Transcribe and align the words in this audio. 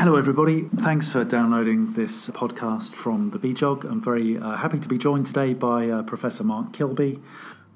Hello, 0.00 0.16
everybody. 0.16 0.62
Thanks 0.76 1.12
for 1.12 1.24
downloading 1.24 1.92
this 1.92 2.30
podcast 2.30 2.94
from 2.94 3.28
the 3.28 3.38
BJOG. 3.38 3.84
I'm 3.84 4.00
very 4.00 4.38
uh, 4.38 4.56
happy 4.56 4.78
to 4.78 4.88
be 4.88 4.96
joined 4.96 5.26
today 5.26 5.52
by 5.52 5.90
uh, 5.90 6.02
Professor 6.04 6.42
Mark 6.42 6.72
Kilby. 6.72 7.20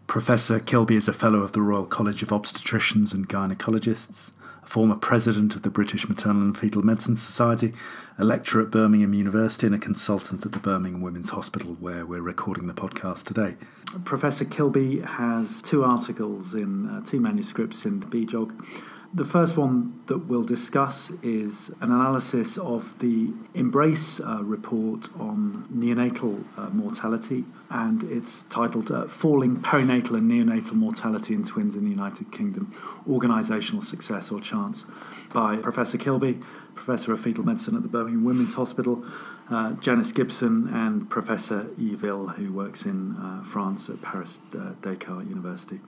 Professor 0.06 0.58
Kilby 0.58 0.96
is 0.96 1.06
a 1.06 1.12
Fellow 1.12 1.40
of 1.40 1.52
the 1.52 1.60
Royal 1.60 1.84
College 1.84 2.22
of 2.22 2.30
Obstetricians 2.30 3.12
and 3.12 3.28
Gynecologists, 3.28 4.30
a 4.62 4.66
former 4.66 4.94
President 4.94 5.54
of 5.54 5.64
the 5.64 5.68
British 5.68 6.08
Maternal 6.08 6.40
and 6.40 6.56
Fetal 6.56 6.80
Medicine 6.80 7.14
Society, 7.14 7.74
a 8.16 8.24
lecturer 8.24 8.62
at 8.62 8.70
Birmingham 8.70 9.12
University, 9.12 9.66
and 9.66 9.76
a 9.76 9.78
consultant 9.78 10.46
at 10.46 10.52
the 10.52 10.58
Birmingham 10.58 11.02
Women's 11.02 11.28
Hospital, 11.28 11.76
where 11.78 12.06
we're 12.06 12.22
recording 12.22 12.68
the 12.68 12.72
podcast 12.72 13.24
today. 13.24 13.56
Professor 14.06 14.46
Kilby 14.46 15.00
has 15.00 15.60
two 15.60 15.84
articles 15.84 16.54
in 16.54 16.88
uh, 16.88 17.02
two 17.02 17.20
manuscripts 17.20 17.84
in 17.84 18.00
the 18.00 18.06
BJOG. 18.06 18.93
The 19.14 19.24
first 19.24 19.56
one 19.56 20.00
that 20.06 20.26
we'll 20.26 20.42
discuss 20.42 21.12
is 21.22 21.68
an 21.80 21.92
analysis 21.92 22.58
of 22.58 22.98
the 22.98 23.28
MBRRACE 23.54 24.18
uh, 24.18 24.42
report 24.42 25.08
on 25.16 25.68
neonatal 25.72 26.42
uh, 26.58 26.70
mortality, 26.70 27.44
and 27.70 28.02
it's 28.02 28.42
titled 28.42 28.90
uh, 28.90 29.06
Falling 29.06 29.58
Perinatal 29.58 30.18
and 30.18 30.28
Neonatal 30.28 30.72
Mortality 30.72 31.32
in 31.32 31.44
Twins 31.44 31.76
in 31.76 31.84
the 31.84 31.90
United 31.90 32.32
Kingdom 32.32 32.74
Organisational 33.08 33.84
Success 33.84 34.32
or 34.32 34.40
Chance 34.40 34.84
by 35.32 35.58
Professor 35.58 35.96
Kilby, 35.96 36.40
Professor 36.74 37.12
of 37.12 37.20
Fetal 37.20 37.44
Medicine 37.44 37.76
at 37.76 37.82
the 37.82 37.88
Birmingham 37.88 38.24
Women's 38.24 38.54
Hospital, 38.54 39.04
uh, 39.48 39.74
Janice 39.74 40.10
Gibson, 40.10 40.66
and 40.74 41.08
Professor 41.08 41.68
Yves, 41.78 42.34
who 42.34 42.52
works 42.52 42.84
in 42.84 43.14
uh, 43.14 43.44
France 43.44 43.88
at 43.88 44.02
Paris 44.02 44.40
uh, 44.58 44.72
Descartes 44.82 45.28
University. 45.28 45.78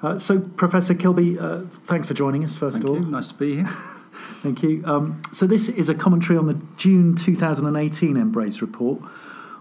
Uh, 0.00 0.16
so, 0.16 0.38
Professor 0.38 0.94
Kilby, 0.94 1.38
uh, 1.38 1.62
thanks 1.62 2.06
for 2.06 2.14
joining 2.14 2.44
us, 2.44 2.54
first 2.54 2.78
Thank 2.78 2.84
of 2.84 2.90
all. 2.90 3.04
You. 3.04 3.10
Nice 3.10 3.28
to 3.28 3.34
be 3.34 3.56
here. 3.56 3.66
Thank 4.42 4.62
you. 4.62 4.82
Um, 4.86 5.20
so, 5.32 5.46
this 5.46 5.68
is 5.68 5.88
a 5.88 5.94
commentary 5.94 6.38
on 6.38 6.46
the 6.46 6.62
June 6.76 7.16
2018 7.16 8.14
MBRRACE 8.14 8.60
report, 8.60 9.00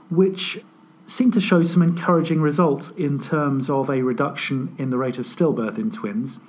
which 0.10 0.60
seemed 1.06 1.34
to 1.34 1.42
show 1.42 1.64
some 1.64 1.82
encouraging 1.82 2.42
results 2.42 2.92
in 2.92 3.18
terms 3.18 3.70
of 3.70 3.90
a 3.90 4.04
reduction 4.04 4.76
in 4.78 4.90
the 4.90 4.98
rate 4.98 5.18
of 5.18 5.26
stillbirth 5.26 5.78
in 5.78 5.90
twins. 5.90 6.40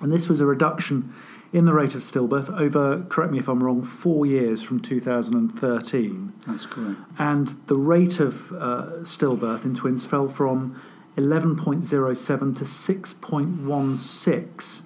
And 0.00 0.12
this 0.12 0.28
was 0.28 0.40
a 0.40 0.46
reduction 0.46 1.12
in 1.52 1.64
the 1.64 1.74
rate 1.74 1.94
of 1.94 2.00
stillbirth 2.02 2.48
over, 2.56 3.02
correct 3.08 3.32
me 3.32 3.40
if 3.40 3.48
I'm 3.48 3.62
wrong, 3.62 3.82
four 3.82 4.24
years 4.24 4.62
from 4.62 4.80
2013. 4.80 6.32
That's 6.46 6.66
correct. 6.66 7.00
And 7.18 7.48
the 7.66 7.74
rate 7.74 8.20
of 8.20 8.52
uh, 8.52 9.02
stillbirth 9.02 9.64
in 9.64 9.74
twins 9.74 10.04
fell 10.04 10.28
from 10.28 10.80
11.07 11.20 12.56
to 12.56 12.64
6.16 12.64 14.82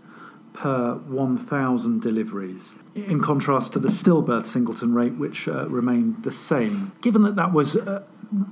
per 0.53 0.95
1,000 0.95 2.01
deliveries, 2.01 2.75
in 2.95 3.21
contrast 3.21 3.73
to 3.73 3.79
the 3.79 3.89
stillbirth 3.89 4.47
singleton 4.47 4.95
rate, 4.95 5.15
which 5.15 5.49
uh, 5.49 5.69
remained 5.69 6.23
the 6.23 6.31
same. 6.31 6.93
Given 7.01 7.23
that 7.23 7.35
that 7.37 7.53
was 7.53 7.77
uh, 7.77 8.05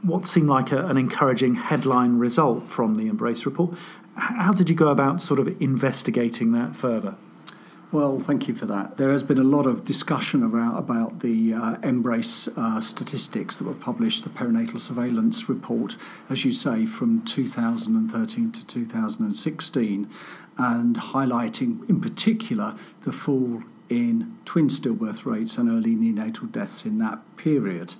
what 0.02 0.26
seemed 0.26 0.48
like 0.48 0.72
a, 0.72 0.86
an 0.86 0.96
encouraging 0.96 1.54
headline 1.54 2.18
result 2.18 2.68
from 2.68 2.96
the 2.96 3.08
MBRRACE 3.10 3.46
report, 3.46 3.76
how 4.16 4.52
did 4.52 4.68
you 4.68 4.74
go 4.74 4.88
about 4.88 5.22
sort 5.22 5.40
of 5.40 5.62
investigating 5.62 6.52
that 6.52 6.76
further? 6.76 7.14
Well, 7.92 8.20
thank 8.20 8.48
you 8.48 8.54
for 8.54 8.64
that. 8.64 8.96
There 8.96 9.12
has 9.12 9.22
been 9.22 9.36
a 9.38 9.42
lot 9.42 9.66
of 9.66 9.84
discussion 9.84 10.42
around 10.42 10.78
about 10.78 11.20
the 11.20 11.52
uh, 11.52 11.76
MBRRACE 11.82 12.56
uh, 12.56 12.80
statistics 12.80 13.58
that 13.58 13.66
were 13.66 13.74
published, 13.74 14.24
the 14.24 14.30
perinatal 14.30 14.80
surveillance 14.80 15.46
report, 15.46 15.98
as 16.30 16.42
you 16.42 16.52
say, 16.52 16.86
from 16.86 17.22
2013 17.26 18.50
to 18.50 18.66
2016, 18.66 20.10
and 20.56 20.96
highlighting 20.96 21.86
in 21.90 22.00
particular 22.00 22.74
the 23.02 23.12
fall 23.12 23.62
in 23.90 24.38
twin 24.46 24.68
stillbirth 24.68 25.26
rates 25.26 25.58
and 25.58 25.68
early 25.68 25.94
neonatal 25.94 26.50
deaths 26.50 26.86
in 26.86 26.96
that 26.96 27.20
period. 27.36 27.92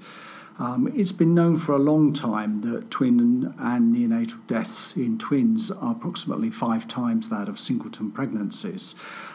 Um, 0.59 0.93
it's 0.95 1.13
been 1.13 1.35
known 1.35 1.57
for 1.57 1.73
a 1.73 1.79
long 1.79 2.13
time 2.13 2.61
that 2.61 2.91
twin 2.91 3.55
and 3.59 3.95
neonatal 3.95 4.47
deaths 4.47 4.97
in 4.97 5.19
twins 5.19 5.71
are 5.71 5.93
approximately 5.93 6.51
five 6.51 6.87
times 6.87 7.29
that 7.31 7.49
of 7.49 7.59
singleton 7.59 8.11
pregnancies. 8.11 8.95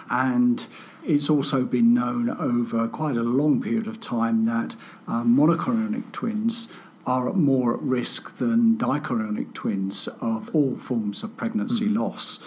And 0.09 0.65
it's 1.03 1.29
also 1.29 1.63
been 1.63 1.93
known 1.93 2.29
over 2.29 2.87
quite 2.87 3.17
a 3.17 3.23
long 3.23 3.61
period 3.61 3.87
of 3.87 3.99
time 3.99 4.45
that 4.45 4.75
um, 5.07 5.35
monochorionic 5.35 6.11
twins 6.11 6.67
are 7.07 7.31
more 7.33 7.73
at 7.73 7.81
risk 7.81 8.37
than 8.37 8.77
dichorionic 8.77 9.53
twins 9.53 10.07
of 10.19 10.53
all 10.53 10.75
forms 10.75 11.23
of 11.23 11.35
pregnancy 11.37 11.85
mm-hmm. 11.85 11.99
loss. 11.99 12.39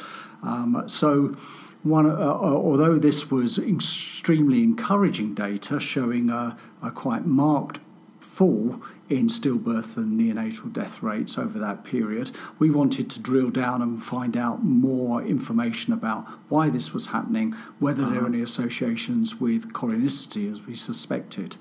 Um, 0.42 0.84
so, 0.86 1.34
one, 1.82 2.04
uh, 2.04 2.12
uh, 2.12 2.42
although 2.42 2.98
this 2.98 3.30
was 3.30 3.58
extremely 3.58 4.62
encouraging 4.62 5.34
data 5.34 5.80
showing 5.80 6.28
a, 6.28 6.58
a 6.82 6.90
quite 6.90 7.24
marked 7.24 7.80
fall 8.20 8.80
in 9.08 9.26
stillbirth 9.26 9.96
and 9.96 10.20
neonatal 10.20 10.72
death 10.72 11.02
rates 11.02 11.36
over 11.36 11.58
that 11.58 11.82
period. 11.82 12.30
We 12.58 12.70
wanted 12.70 13.10
to 13.10 13.20
drill 13.20 13.50
down 13.50 13.82
and 13.82 14.02
find 14.02 14.36
out 14.36 14.62
more 14.62 15.20
information 15.22 15.92
about 15.92 16.28
why 16.48 16.68
this 16.68 16.94
was 16.94 17.06
happening, 17.06 17.52
whether 17.80 18.04
uh-huh. 18.04 18.12
there 18.12 18.22
are 18.24 18.28
any 18.28 18.42
associations 18.42 19.40
with 19.40 19.72
chorionicity 19.72 20.50
as 20.50 20.62
we 20.62 20.74
suspected. 20.76 21.56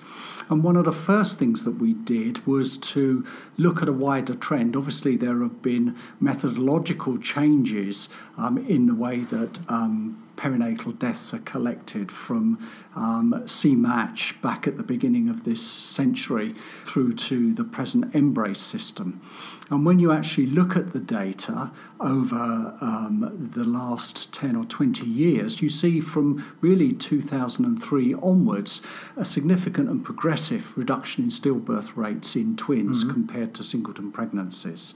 And 0.49 0.63
one 0.63 0.75
of 0.75 0.85
the 0.85 0.91
first 0.91 1.39
things 1.39 1.65
that 1.65 1.79
we 1.79 1.93
did 1.93 2.45
was 2.45 2.77
to 2.77 3.25
look 3.57 3.81
at 3.81 3.87
a 3.87 3.93
wider 3.93 4.35
trend. 4.35 4.75
Obviously, 4.75 5.17
there 5.17 5.41
have 5.41 5.61
been 5.61 5.95
methodological 6.19 7.17
changes 7.17 8.09
um, 8.37 8.57
in 8.57 8.85
the 8.85 8.95
way 8.95 9.21
that 9.21 9.59
um, 9.69 10.23
perinatal 10.39 10.97
deaths 10.97 11.33
are 11.33 11.39
collected 11.39 12.09
from 12.11 12.57
um, 12.95 13.43
CEMACH 13.45 14.41
back 14.41 14.65
at 14.67 14.77
the 14.77 14.83
beginning 14.83 15.27
of 15.27 15.43
this 15.43 15.61
century 15.61 16.53
through 16.85 17.11
to 17.11 17.53
the 17.53 17.65
present 17.65 18.11
MBRRACE 18.13 18.55
system. 18.55 19.19
And 19.69 19.85
when 19.85 19.99
you 19.99 20.13
actually 20.13 20.47
look 20.47 20.77
at 20.77 20.93
the 20.93 20.99
data 21.01 21.71
over 21.99 22.73
um, 22.79 23.49
the 23.53 23.65
last 23.65 24.33
10 24.33 24.55
or 24.55 24.63
20 24.63 25.05
years, 25.05 25.61
you 25.61 25.69
see 25.69 25.99
from 25.99 26.55
really 26.61 26.93
2003 26.93 28.13
onwards 28.15 28.81
a 29.17 29.25
significant 29.25 29.89
and 29.89 30.03
progressive 30.03 30.77
reduction 30.77 31.25
in 31.25 31.29
stillbirth 31.29 31.97
rates 31.97 32.37
in 32.37 32.55
twins 32.55 33.03
mm-hmm. 33.03 33.13
compared 33.13 33.53
to 33.55 33.63
singleton 33.63 34.11
pregnancies. 34.11 34.93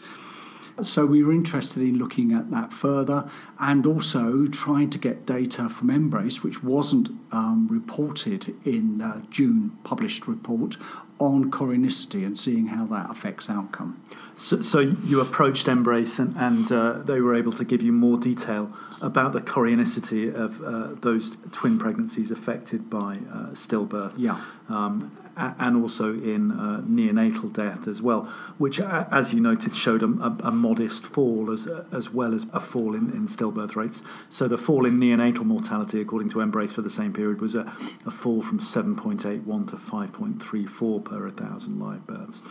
So 0.81 1.05
we 1.05 1.23
were 1.23 1.31
interested 1.31 1.83
in 1.83 1.97
looking 1.97 2.33
at 2.33 2.49
that 2.51 2.73
further 2.73 3.29
and 3.59 3.85
also 3.85 4.47
trying 4.47 4.89
to 4.91 4.97
get 4.97 5.25
data 5.25 5.69
from 5.69 5.89
MBRRACE, 5.89 6.43
which 6.43 6.63
wasn't 6.63 7.09
um, 7.31 7.67
reported 7.69 8.55
in 8.65 9.01
uh, 9.01 9.21
June 9.29 9.77
published 9.83 10.27
report 10.27 10.77
on 11.19 11.51
chorionicity 11.51 12.25
and 12.25 12.37
seeing 12.37 12.67
how 12.67 12.85
that 12.85 13.09
affects 13.09 13.49
outcome. 13.49 14.01
So, 14.35 14.61
so 14.61 14.79
you 14.79 15.21
approached 15.21 15.67
MBRRACE 15.67 16.19
and, 16.19 16.35
and 16.35 16.71
uh, 16.71 17.03
they 17.03 17.21
were 17.21 17.35
able 17.35 17.51
to 17.53 17.63
give 17.63 17.81
you 17.81 17.91
more 17.91 18.17
detail 18.17 18.73
about 19.01 19.33
the 19.33 19.41
chorionicity 19.41 20.33
of 20.33 20.61
uh, 20.63 20.99
those 20.99 21.37
twin 21.51 21.77
pregnancies 21.77 22.31
affected 22.31 22.89
by 22.89 23.19
uh, 23.31 23.51
stillbirth. 23.51 24.13
Yeah. 24.17 24.41
Um, 24.69 25.11
and 25.35 25.77
also 25.77 26.13
in 26.13 26.51
uh, 26.51 26.81
neonatal 26.87 27.51
death 27.53 27.87
as 27.87 28.01
well, 28.01 28.23
which, 28.57 28.79
as 28.79 29.33
you 29.33 29.39
noted, 29.39 29.75
showed 29.75 30.03
a, 30.03 30.05
a, 30.43 30.51
modest 30.51 31.05
fall 31.05 31.51
as 31.51 31.67
as 31.91 32.11
well 32.11 32.33
as 32.33 32.45
a 32.53 32.59
fall 32.59 32.95
in, 32.95 33.09
in 33.11 33.27
stillbirth 33.27 33.75
rates. 33.75 34.03
So 34.29 34.47
the 34.47 34.57
fall 34.57 34.85
in 34.85 34.99
neonatal 34.99 35.45
mortality, 35.45 36.01
according 36.01 36.29
to 36.29 36.37
MBRRACE 36.37 36.73
for 36.73 36.81
the 36.81 36.89
same 36.89 37.13
period, 37.13 37.41
was 37.41 37.55
a, 37.55 37.61
a 38.05 38.11
fall 38.11 38.41
from 38.41 38.59
7.81 38.59 39.69
to 39.69 39.75
5.34 39.75 41.03
per 41.05 41.25
1,000 41.25 41.79
live 41.79 42.05
births. 42.05 42.43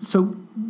So, 0.00 0.24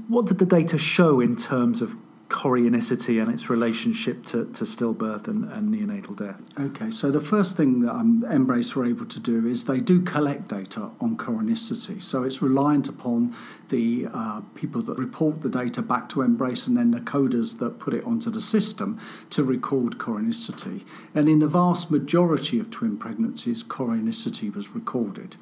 what 0.08 0.26
did 0.26 0.38
the 0.38 0.46
data 0.46 0.78
show 0.78 1.20
in 1.20 1.36
terms 1.36 1.82
of 1.82 1.96
chorionicity 2.28 3.22
and 3.22 3.32
its 3.32 3.48
relationship 3.48 4.24
to, 4.26 4.46
to 4.46 4.64
stillbirth 4.64 5.28
and, 5.28 5.44
and 5.52 5.72
neonatal 5.72 6.16
death? 6.16 6.42
Okay, 6.58 6.90
so 6.90 7.10
the 7.10 7.20
first 7.20 7.56
thing 7.56 7.80
that 7.82 7.92
um, 7.92 8.24
MBRRACE 8.26 8.74
were 8.74 8.84
able 8.84 9.06
to 9.06 9.20
do 9.20 9.46
is 9.46 9.66
they 9.66 9.78
do 9.78 10.02
collect 10.02 10.48
data 10.48 10.90
on 11.00 11.16
chorionicity. 11.16 12.02
So 12.02 12.24
it's 12.24 12.42
reliant 12.42 12.88
upon 12.88 13.34
the 13.68 14.08
uh, 14.12 14.40
people 14.54 14.82
that 14.82 14.98
report 14.98 15.42
the 15.42 15.48
data 15.48 15.82
back 15.82 16.08
to 16.10 16.16
MBRRACE 16.16 16.66
and 16.66 16.76
then 16.76 16.90
the 16.90 17.00
coders 17.00 17.58
that 17.58 17.78
put 17.78 17.94
it 17.94 18.04
onto 18.04 18.30
the 18.30 18.40
system 18.40 18.98
to 19.30 19.44
record 19.44 19.98
chorionicity. 19.98 20.84
And 21.14 21.28
in 21.28 21.38
the 21.38 21.48
vast 21.48 21.90
majority 21.90 22.58
of 22.58 22.70
twin 22.70 22.96
pregnancies, 22.96 23.62
chorionicity 23.62 24.52
was 24.52 24.70
recorded. 24.70 25.36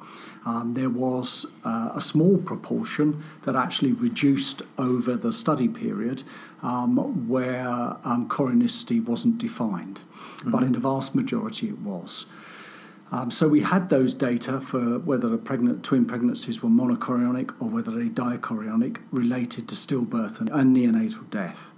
Um, 0.44 0.74
there 0.74 0.90
was 0.90 1.46
uh, 1.64 1.92
a 1.94 2.00
small 2.00 2.36
proportion 2.36 3.22
that 3.44 3.56
actually 3.56 3.92
reduced 3.92 4.60
over 4.76 5.16
the 5.16 5.32
study 5.32 5.68
period 5.68 6.22
um, 6.64 7.28
where 7.28 7.68
um, 8.04 8.26
chorionicity 8.28 9.04
wasn't 9.04 9.38
defined, 9.38 10.00
mm-hmm. 10.00 10.50
but 10.50 10.62
in 10.62 10.72
the 10.72 10.80
vast 10.80 11.14
majority 11.14 11.68
it 11.68 11.78
was. 11.78 12.26
Um, 13.12 13.30
so 13.30 13.46
we 13.46 13.60
had 13.60 13.90
those 13.90 14.14
data 14.14 14.60
for 14.60 14.98
whether 14.98 15.28
the 15.28 15.36
pregnant, 15.36 15.84
twin 15.84 16.06
pregnancies 16.06 16.62
were 16.62 16.70
monochorionic 16.70 17.54
or 17.60 17.68
whether 17.68 17.90
they 17.92 18.08
dichorionic 18.08 18.96
related 19.12 19.68
to 19.68 19.74
stillbirth 19.74 20.40
and, 20.40 20.48
and 20.50 20.74
neonatal 20.74 21.30
death. 21.30 21.72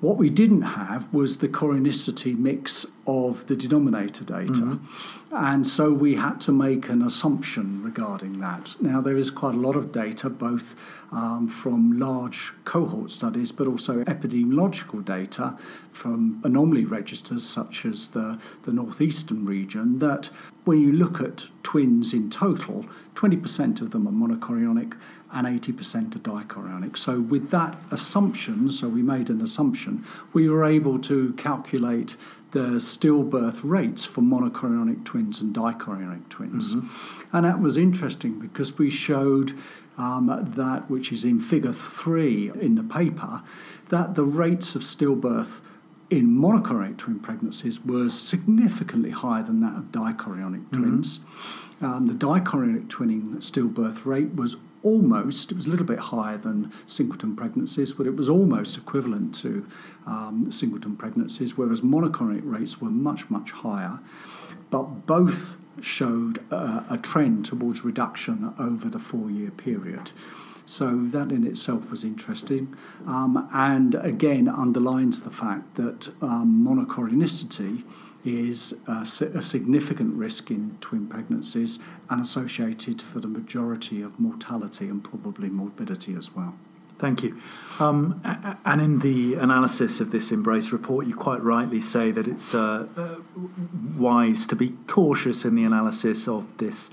What 0.00 0.16
we 0.16 0.30
didn't 0.30 0.62
have 0.62 1.12
was 1.12 1.38
the 1.38 1.48
chorionicity 1.48 2.36
mix 2.36 2.86
of 3.08 3.46
the 3.46 3.56
denominator 3.56 4.22
data. 4.22 4.52
Mm-hmm. 4.52 5.34
And 5.34 5.66
so 5.66 5.92
we 5.92 6.14
had 6.14 6.40
to 6.42 6.52
make 6.52 6.90
an 6.90 7.02
assumption 7.02 7.82
regarding 7.82 8.38
that. 8.40 8.76
Now, 8.80 9.00
there 9.00 9.16
is 9.16 9.30
quite 9.30 9.54
a 9.54 9.58
lot 9.58 9.76
of 9.76 9.92
data, 9.92 10.28
both 10.28 10.76
um, 11.10 11.48
from 11.48 11.98
large 11.98 12.52
cohort 12.64 13.10
studies, 13.10 13.50
but 13.50 13.66
also 13.66 14.04
epidemiological 14.04 15.02
data 15.04 15.56
from 15.90 16.40
anomaly 16.44 16.84
registers 16.84 17.44
such 17.44 17.86
as 17.86 18.08
the, 18.08 18.38
the 18.62 18.72
northeastern 18.72 19.46
region, 19.46 19.98
that 20.00 20.26
when 20.64 20.80
you 20.80 20.92
look 20.92 21.20
at 21.20 21.48
twins 21.62 22.12
in 22.12 22.28
total, 22.28 22.84
20% 23.14 23.80
of 23.80 23.90
them 23.90 24.06
are 24.06 24.12
monochorionic 24.12 24.96
and 25.32 25.46
80% 25.46 26.16
are 26.16 26.18
dichorionic. 26.18 26.96
So, 26.96 27.20
with 27.20 27.50
that 27.50 27.78
assumption, 27.90 28.70
so 28.70 28.88
we 28.88 29.02
made 29.02 29.28
an 29.28 29.40
assumption, 29.42 30.04
we 30.32 30.48
were 30.48 30.64
able 30.64 30.98
to 31.00 31.32
calculate 31.34 32.16
the 32.52 32.78
stillbirth 32.78 33.60
rates 33.62 34.04
for 34.04 34.22
monochorionic 34.22 35.04
twins 35.04 35.40
and 35.40 35.54
dichorionic 35.54 36.28
twins. 36.28 36.74
Mm-hmm. 36.74 37.36
And 37.36 37.44
that 37.44 37.60
was 37.60 37.76
interesting 37.76 38.38
because 38.38 38.78
we 38.78 38.90
showed 38.90 39.52
um, 39.98 40.26
that, 40.56 40.90
which 40.90 41.12
is 41.12 41.24
in 41.24 41.40
figure 41.40 41.72
three 41.72 42.50
in 42.50 42.76
the 42.76 42.84
paper, 42.84 43.42
that 43.88 44.14
the 44.14 44.24
rates 44.24 44.74
of 44.74 44.82
stillbirth 44.82 45.60
in 46.10 46.28
monochorionic 46.28 46.96
twin 46.96 47.18
pregnancies 47.20 47.84
was 47.84 48.18
significantly 48.18 49.10
higher 49.10 49.42
than 49.42 49.60
that 49.60 49.76
of 49.76 49.92
dichorionic 49.92 50.64
mm-hmm. 50.66 50.82
twins. 50.82 51.20
Um, 51.80 52.06
the 52.06 52.14
dichorionic 52.14 52.88
twinning 52.88 53.36
stillbirth 53.36 54.06
rate 54.06 54.34
was 54.34 54.56
almost, 54.82 55.50
it 55.50 55.56
was 55.56 55.66
a 55.66 55.70
little 55.70 55.86
bit 55.86 55.98
higher 55.98 56.36
than 56.36 56.72
singleton 56.86 57.34
pregnancies, 57.36 57.92
but 57.92 58.06
it 58.06 58.16
was 58.16 58.28
almost 58.28 58.76
equivalent 58.76 59.34
to 59.36 59.66
um, 60.06 60.50
singleton 60.50 60.96
pregnancies, 60.96 61.56
whereas 61.56 61.80
monochorionic 61.80 62.42
rates 62.44 62.80
were 62.80 62.90
much, 62.90 63.28
much 63.30 63.50
higher. 63.50 63.98
But 64.70 65.06
both 65.06 65.56
showed 65.80 66.40
uh, 66.50 66.82
a 66.90 66.98
trend 66.98 67.44
towards 67.44 67.84
reduction 67.84 68.52
over 68.58 68.88
the 68.88 68.98
four 68.98 69.30
year 69.30 69.50
period. 69.50 70.10
So 70.66 70.98
that 70.98 71.32
in 71.32 71.46
itself 71.46 71.90
was 71.90 72.04
interesting, 72.04 72.76
um, 73.06 73.48
and 73.54 73.94
again 73.94 74.48
underlines 74.48 75.22
the 75.22 75.30
fact 75.30 75.76
that 75.76 76.08
um, 76.20 76.62
monochorionicity 76.68 77.84
is 78.24 78.74
a, 78.86 79.02
a, 79.02 79.42
significant 79.42 80.14
risk 80.14 80.50
in 80.50 80.76
twin 80.80 81.06
pregnancies 81.06 81.78
and 82.10 82.20
associated 82.20 83.00
for 83.00 83.20
the 83.20 83.28
majority 83.28 84.02
of 84.02 84.18
mortality 84.18 84.88
and 84.88 85.04
probably 85.04 85.48
morbidity 85.48 86.14
as 86.14 86.34
well. 86.34 86.54
Thank 86.98 87.22
you. 87.22 87.40
Um, 87.78 88.20
and 88.64 88.82
in 88.82 88.98
the 88.98 89.34
analysis 89.34 90.00
of 90.00 90.10
this 90.10 90.32
Embrace 90.32 90.72
report, 90.72 91.06
you 91.06 91.14
quite 91.14 91.42
rightly 91.42 91.80
say 91.80 92.10
that 92.10 92.26
it's 92.26 92.54
uh, 92.54 92.88
uh, 92.96 93.16
wise 93.96 94.46
to 94.48 94.56
be 94.56 94.70
cautious 94.88 95.44
in 95.44 95.54
the 95.54 95.62
analysis 95.62 96.26
of 96.26 96.56
this 96.58 96.90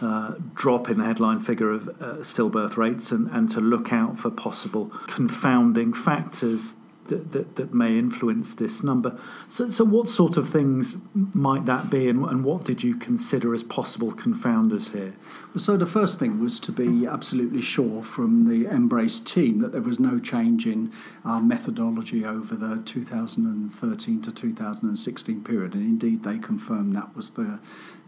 uh, 0.00 0.34
drop 0.54 0.88
in 0.88 0.98
the 0.98 1.04
headline 1.04 1.38
figure 1.38 1.70
of 1.70 1.88
uh, 1.88 2.16
stillbirth 2.22 2.76
rates 2.76 3.12
and, 3.12 3.28
and 3.30 3.48
to 3.50 3.60
look 3.60 3.92
out 3.92 4.18
for 4.18 4.30
possible 4.30 4.86
confounding 5.06 5.92
factors 5.92 6.74
that, 7.08 7.32
that, 7.32 7.56
that, 7.56 7.74
may 7.74 7.98
influence 7.98 8.54
this 8.54 8.82
number. 8.82 9.18
So, 9.48 9.68
so, 9.68 9.84
what 9.84 10.08
sort 10.08 10.36
of 10.36 10.48
things 10.48 10.96
might 11.14 11.66
that 11.66 11.90
be, 11.90 12.08
and, 12.08 12.24
and 12.24 12.44
what 12.44 12.64
did 12.64 12.82
you 12.82 12.94
consider 12.94 13.54
as 13.54 13.62
possible 13.62 14.12
confounders 14.12 14.92
here? 14.92 15.14
So, 15.56 15.76
the 15.76 15.86
first 15.86 16.18
thing 16.18 16.40
was 16.40 16.60
to 16.60 16.72
be 16.72 17.06
absolutely 17.06 17.62
sure 17.62 18.02
from 18.02 18.48
the 18.48 18.66
MBRRACE 18.68 19.24
team 19.24 19.58
that 19.60 19.72
there 19.72 19.82
was 19.82 19.98
no 19.98 20.18
change 20.18 20.66
in 20.66 20.92
our 21.24 21.40
methodology 21.40 22.24
over 22.24 22.54
the 22.54 22.82
2013 22.84 24.22
to 24.22 24.30
2016 24.30 25.44
period, 25.44 25.74
and 25.74 25.82
indeed 25.82 26.22
they 26.22 26.38
confirmed 26.38 26.94
that 26.94 27.14
was 27.16 27.30
the 27.32 27.58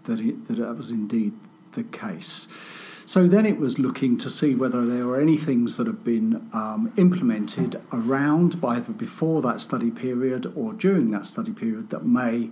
that 0.04 0.20
it, 0.20 0.46
that 0.48 0.76
was 0.76 0.90
indeed 0.90 1.32
the 1.72 1.84
case. 1.84 2.46
So 3.06 3.28
then 3.28 3.44
it 3.44 3.58
was 3.58 3.78
looking 3.78 4.16
to 4.18 4.30
see 4.30 4.54
whether 4.54 4.86
there 4.86 5.06
were 5.06 5.20
any 5.20 5.36
things 5.36 5.76
that 5.76 5.86
had 5.86 6.02
been 6.04 6.48
um, 6.54 6.92
implemented 6.96 7.80
around 7.92 8.58
either 8.64 8.92
before 8.92 9.42
that 9.42 9.60
study 9.60 9.90
period 9.90 10.50
or 10.56 10.72
during 10.72 11.10
that 11.10 11.26
study 11.26 11.52
period 11.52 11.90
that 11.90 12.06
may 12.06 12.50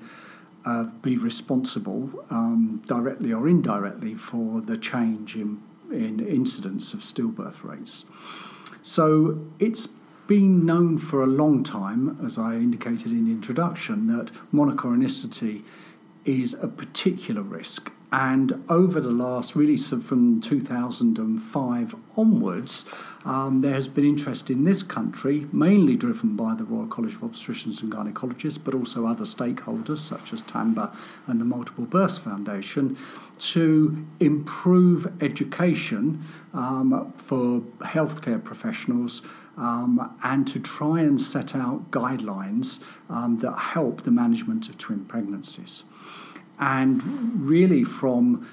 uh, 0.67 0.85
be 1.01 1.17
responsible 1.17 2.25
um, 2.29 2.83
directly 2.87 3.33
or 3.33 3.49
indirectly 3.49 4.15
for 4.15 4.61
the 4.61 4.77
change 4.77 5.37
in, 5.37 5.63
in 5.91 6.21
incidence 6.21 6.93
of 6.93 7.01
stillbirth 7.01 7.65
rates. 7.65 8.05
So 8.83 9.41
it's 9.59 9.89
been 10.27 10.67
known 10.67 10.99
for 10.99 11.23
a 11.23 11.27
long 11.27 11.65
time, 11.65 12.19
as 12.25 12.39
I 12.39 12.57
indicated 12.57 13.11
in 13.13 13.25
the 13.25 13.33
introduction, 13.33 14.07
that 14.09 14.31
monochorionicity 14.53 15.65
is 16.25 16.55
a 16.55 16.69
particular 16.69 17.43
risk 17.43 17.91
and 18.13 18.63
over 18.69 19.01
the 19.01 19.11
last, 19.11 19.57
really 19.57 19.79
from 19.79 20.39
2005 20.43 21.95
onwards, 22.15 22.85
um, 23.25 23.63
there 23.63 23.73
has 23.73 23.89
been 23.89 24.05
interest 24.05 24.51
in 24.51 24.65
this 24.65 24.83
country, 24.83 25.47
mainly 25.51 25.97
driven 25.97 26.37
by 26.37 26.55
the 26.55 26.65
Royal 26.65 26.87
College 26.89 27.15
of 27.15 27.23
Obstetricians 27.23 27.83
and 27.83 27.91
Gynecologists, 27.91 28.63
but 28.63 28.75
also 28.75 29.07
other 29.07 29.25
stakeholders 29.25 29.97
such 29.97 30.35
as 30.35 30.43
TAMBA 30.43 30.95
and 31.27 31.41
the 31.41 31.47
Multiple 31.47 31.87
Births 31.87 32.19
Foundation, 32.19 32.99
to 33.39 34.07
improve 34.21 35.11
education 35.23 36.23
um, 36.53 37.15
for 37.17 37.61
healthcare 37.81 38.43
professionals. 38.43 39.23
Um, 39.55 40.17
and 40.25 40.47
to 40.47 40.59
try 40.59 41.01
and 41.01 41.21
set 41.21 41.55
out 41.55 41.91
guidelines 41.91 42.83
um, 43.11 43.37
that 43.37 43.53
help 43.53 44.05
the 44.05 44.11
management 44.11 44.71
of 44.71 44.79
twin 44.79 45.05
pregnancies. 45.05 45.85
And 46.59 47.03
really, 47.41 47.85
from 47.85 48.47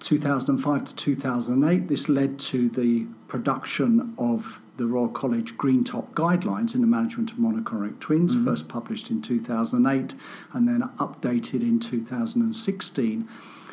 2005 0.00 0.84
to 0.84 0.94
2008, 0.94 1.88
this 1.88 2.08
led 2.08 2.38
to 2.38 2.68
the 2.68 3.06
production 3.26 4.14
of 4.16 4.60
the 4.76 4.86
Royal 4.86 5.08
College 5.08 5.56
Green 5.56 5.82
Top 5.82 6.14
Guidelines 6.14 6.74
in 6.74 6.80
the 6.80 6.86
Management 6.86 7.32
of 7.32 7.38
Monochorionic 7.38 7.98
Twins, 7.98 8.34
mm-hmm. 8.34 8.46
first 8.46 8.68
published 8.68 9.10
in 9.10 9.20
2008 9.20 10.14
and 10.52 10.68
then 10.68 10.82
updated 10.98 11.62
in 11.62 11.80
2016 11.80 13.28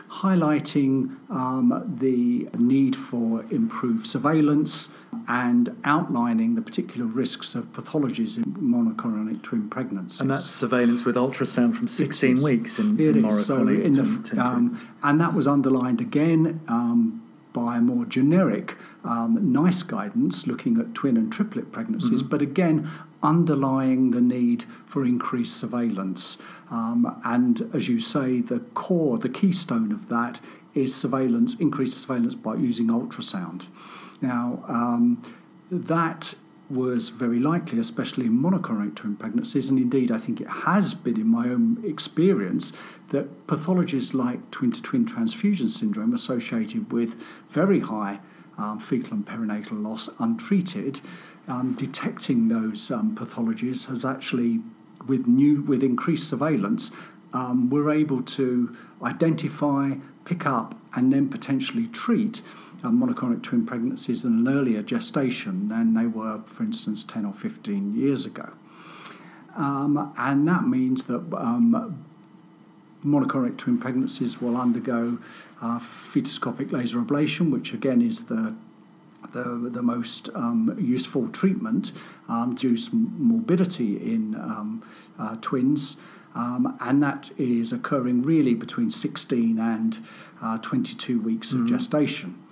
highlighting 0.09 1.18
um, 1.30 1.95
the 2.00 2.47
need 2.57 2.95
for 2.95 3.44
improved 3.51 4.06
surveillance 4.06 4.89
and 5.27 5.75
outlining 5.83 6.56
the 6.56 6.62
particular 6.62 7.06
risks 7.06 7.56
of 7.56 7.71
pathologies 7.73 8.38
in 8.38 8.45
monochorionic 8.53 9.41
twin 9.41 9.69
pregnancies. 9.69 10.21
And 10.21 10.29
that's 10.31 10.45
surveillance 10.45 11.06
with 11.06 11.15
ultrasound 11.15 11.75
from 11.75 11.88
16 11.88 12.41
weeks 12.41 12.79
in, 12.79 13.00
in 13.00 13.31
so 13.31 13.67
in 13.67 13.94
the, 13.94 14.35
um, 14.38 14.79
And 15.03 15.19
that 15.21 15.33
was 15.33 15.47
underlined 15.47 16.01
again 16.01 16.62
um, 16.67 17.21
by 17.53 17.77
a 17.77 17.81
more 17.81 18.06
generic 18.06 18.75
um, 19.06 19.54
NICE 19.54 19.83
guidance 19.83 20.45
looking 20.45 20.78
at 20.78 20.94
twin 20.94 21.16
and 21.16 21.31
triplet 21.31 21.71
pregnancies, 21.71 22.21
mm-hmm. 22.21 22.30
but 22.30 22.42
again, 22.42 22.90
underlying 23.23 24.11
the 24.11 24.21
need 24.21 24.66
for 24.85 25.06
increased 25.06 25.57
surveillance. 25.57 26.37
Um, 26.69 27.19
and 27.23 27.69
as 27.73 27.87
you 27.87 27.99
say, 27.99 28.42
the 28.42 28.59
core, 28.59 29.18
the 29.18 29.30
keystone 29.30 29.92
of 29.92 30.09
that 30.09 30.42
is 30.73 30.94
surveillance, 30.94 31.56
increased 31.56 31.97
surveillance 32.01 32.35
by 32.35 32.56
using 32.56 32.87
ultrasound. 32.87 33.68
Now, 34.25 34.63
um, 34.67 35.21
that 35.69 36.33
was 36.67 37.09
very 37.09 37.37
likely, 37.37 37.77
especially 37.77 38.25
in 38.25 38.41
monochorionic 38.41 38.95
twin 38.95 39.15
pregnancies, 39.15 39.69
and 39.69 39.77
indeed 39.77 40.11
I 40.11 40.17
think 40.17 40.41
it 40.41 40.47
has 40.47 40.95
been 40.95 41.19
in 41.19 41.27
my 41.27 41.47
own 41.49 41.83
experience 41.85 42.73
that 43.09 43.45
pathologies 43.45 44.15
like 44.15 44.39
twin 44.49 44.71
to 44.71 44.81
twin 44.81 45.05
transfusion 45.05 45.67
syndrome 45.67 46.11
associated 46.11 46.91
with 46.91 47.21
very 47.49 47.81
high 47.81 48.19
um, 48.57 48.79
fetal 48.79 49.13
and 49.13 49.25
perinatal 49.27 49.83
loss 49.83 50.09
untreated, 50.17 51.01
um, 51.47 51.73
detecting 51.73 52.47
those 52.47 52.89
um, 52.89 53.15
pathologies 53.15 53.85
has 53.89 54.03
actually, 54.03 54.61
with 55.05 55.27
new 55.27 55.61
with 55.61 55.83
increased 55.83 56.27
surveillance, 56.27 56.89
um, 57.31 57.69
we're 57.69 57.91
able 57.91 58.23
to 58.23 58.75
identify, 59.03 59.94
pick 60.23 60.47
up, 60.47 60.73
and 60.95 61.13
then 61.13 61.29
potentially 61.29 61.85
treat 61.85 62.41
um, 62.85 63.01
monochorionic 63.01 63.42
twin 63.42 63.65
pregnancies 63.65 64.23
in 64.23 64.45
an 64.45 64.47
earlier 64.47 64.81
gestation 64.81 65.69
than 65.69 65.94
they 65.94 66.06
were, 66.06 66.42
for 66.45 66.63
instance, 66.63 67.04
10 67.04 67.25
or 67.25 67.33
15 67.33 67.95
years 67.95 68.25
ago. 68.25 68.51
Um, 69.56 70.13
and 70.18 70.47
that 70.47 70.68
means 70.68 71.06
that 71.07 71.21
um, 71.33 72.04
monochorionic 73.04 73.57
twin 73.57 73.77
pregnancies 73.77 74.42
will 74.42 74.57
undergo 74.57 75.19
uh, 75.61 75.80
fetoscopic 75.80 76.71
laser 76.71 76.99
ablation, 76.99 77.51
which 77.51 77.73
again 77.73 78.01
is 78.01 78.25
the 78.25 78.56
the, 79.33 79.69
the 79.71 79.81
most 79.81 80.30
um, 80.35 80.77
useful 80.80 81.27
treatment 81.27 81.92
um, 82.30 82.56
to 82.56 82.68
reduce 82.68 82.94
morbidity 82.94 83.97
in 83.97 84.35
um, 84.35 84.83
uh, 85.18 85.35
twins. 85.42 85.97
Um, 86.35 86.77
and 86.80 87.01
that 87.01 87.31
is 87.37 87.73
occurring 87.73 88.21
really 88.21 88.54
between 88.54 88.92
16 88.92 89.57
and 89.59 89.97
uh, 90.42 90.59
22 90.59 91.19
weeks 91.19 91.54
mm. 91.54 91.61
of 91.61 91.68
gestation. 91.68 92.44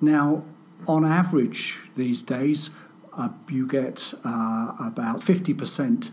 Now, 0.00 0.44
on 0.86 1.04
average 1.04 1.78
these 1.96 2.22
days, 2.22 2.70
uh, 3.16 3.28
you 3.48 3.66
get 3.66 4.14
uh, 4.24 4.72
about 4.78 5.20
50% 5.20 6.10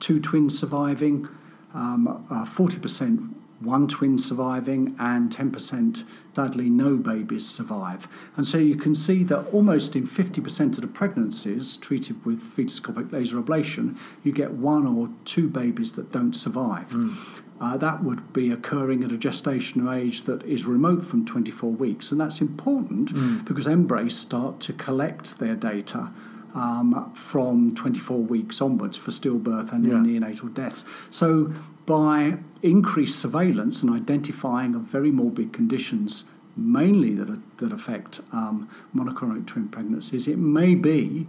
two 0.00 0.20
twins 0.20 0.58
surviving, 0.58 1.28
um, 1.74 2.24
uh, 2.30 2.44
40% 2.44 3.34
one 3.60 3.88
twin 3.88 4.18
surviving 4.18 4.94
and 5.00 5.34
10% 5.34 6.04
sadly 6.32 6.70
no 6.70 6.96
babies 6.96 7.48
survive. 7.48 8.06
And 8.36 8.46
so 8.46 8.58
you 8.58 8.76
can 8.76 8.94
see 8.94 9.24
that 9.24 9.46
almost 9.52 9.96
in 9.96 10.06
50% 10.06 10.76
of 10.76 10.82
the 10.82 10.86
pregnancies 10.86 11.76
treated 11.76 12.24
with 12.24 12.40
fetoscopic 12.40 13.10
laser 13.10 13.42
ablation, 13.42 13.98
you 14.22 14.30
get 14.30 14.52
one 14.52 14.86
or 14.86 15.08
two 15.24 15.48
babies 15.48 15.94
that 15.94 16.12
don't 16.12 16.34
survive. 16.34 16.90
Mm. 16.90 17.16
Uh, 17.60 17.76
that 17.76 18.04
would 18.04 18.32
be 18.32 18.52
occurring 18.52 19.02
at 19.02 19.10
a 19.10 19.16
gestational 19.16 19.94
age 19.94 20.22
that 20.22 20.42
is 20.44 20.64
remote 20.64 21.04
from 21.04 21.26
24 21.26 21.70
weeks. 21.70 22.12
And 22.12 22.20
that's 22.20 22.40
important 22.40 23.12
mm. 23.12 23.44
because 23.44 23.66
MBRRACE 23.66 24.12
start 24.12 24.60
to 24.60 24.72
collect 24.72 25.38
their 25.38 25.56
data 25.56 26.12
um, 26.54 27.12
from 27.14 27.74
24 27.74 28.18
weeks 28.18 28.60
onwards 28.60 28.96
for 28.96 29.10
stillbirth 29.10 29.72
and 29.72 29.84
yeah. 29.84 29.94
neonatal 29.94 30.54
deaths. 30.54 30.84
So 31.10 31.52
by 31.86 32.38
increased 32.62 33.18
surveillance 33.18 33.82
and 33.82 33.90
identifying 33.90 34.74
of 34.74 34.82
very 34.82 35.10
morbid 35.10 35.52
conditions, 35.52 36.24
mainly 36.58 37.14
that, 37.14 37.58
that 37.58 37.72
affect 37.72 38.20
um, 38.32 38.68
monochorionic 38.94 39.46
twin 39.46 39.68
pregnancies, 39.68 40.26
it 40.26 40.38
may 40.38 40.74
be 40.74 41.26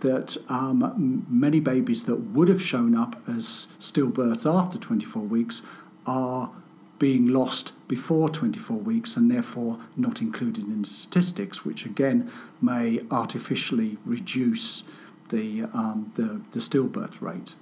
that 0.00 0.36
um, 0.48 1.26
many 1.28 1.60
babies 1.60 2.04
that 2.04 2.16
would 2.16 2.48
have 2.48 2.62
shown 2.62 2.94
up 2.94 3.20
as 3.28 3.66
stillbirths 3.80 4.48
after 4.48 4.78
24 4.78 5.22
weeks 5.22 5.62
are 6.06 6.50
being 6.98 7.26
lost 7.26 7.72
before 7.86 8.28
24 8.28 8.76
weeks 8.76 9.16
and 9.16 9.30
therefore 9.30 9.78
not 9.96 10.20
included 10.20 10.64
in 10.66 10.84
statistics, 10.84 11.64
which 11.64 11.84
again 11.84 12.30
may 12.60 13.00
artificially 13.10 13.98
reduce 14.04 14.82
the, 15.28 15.62
um, 15.74 16.12
the, 16.16 16.40
the 16.52 16.58
stillbirth 16.58 17.20
rate. 17.20 17.54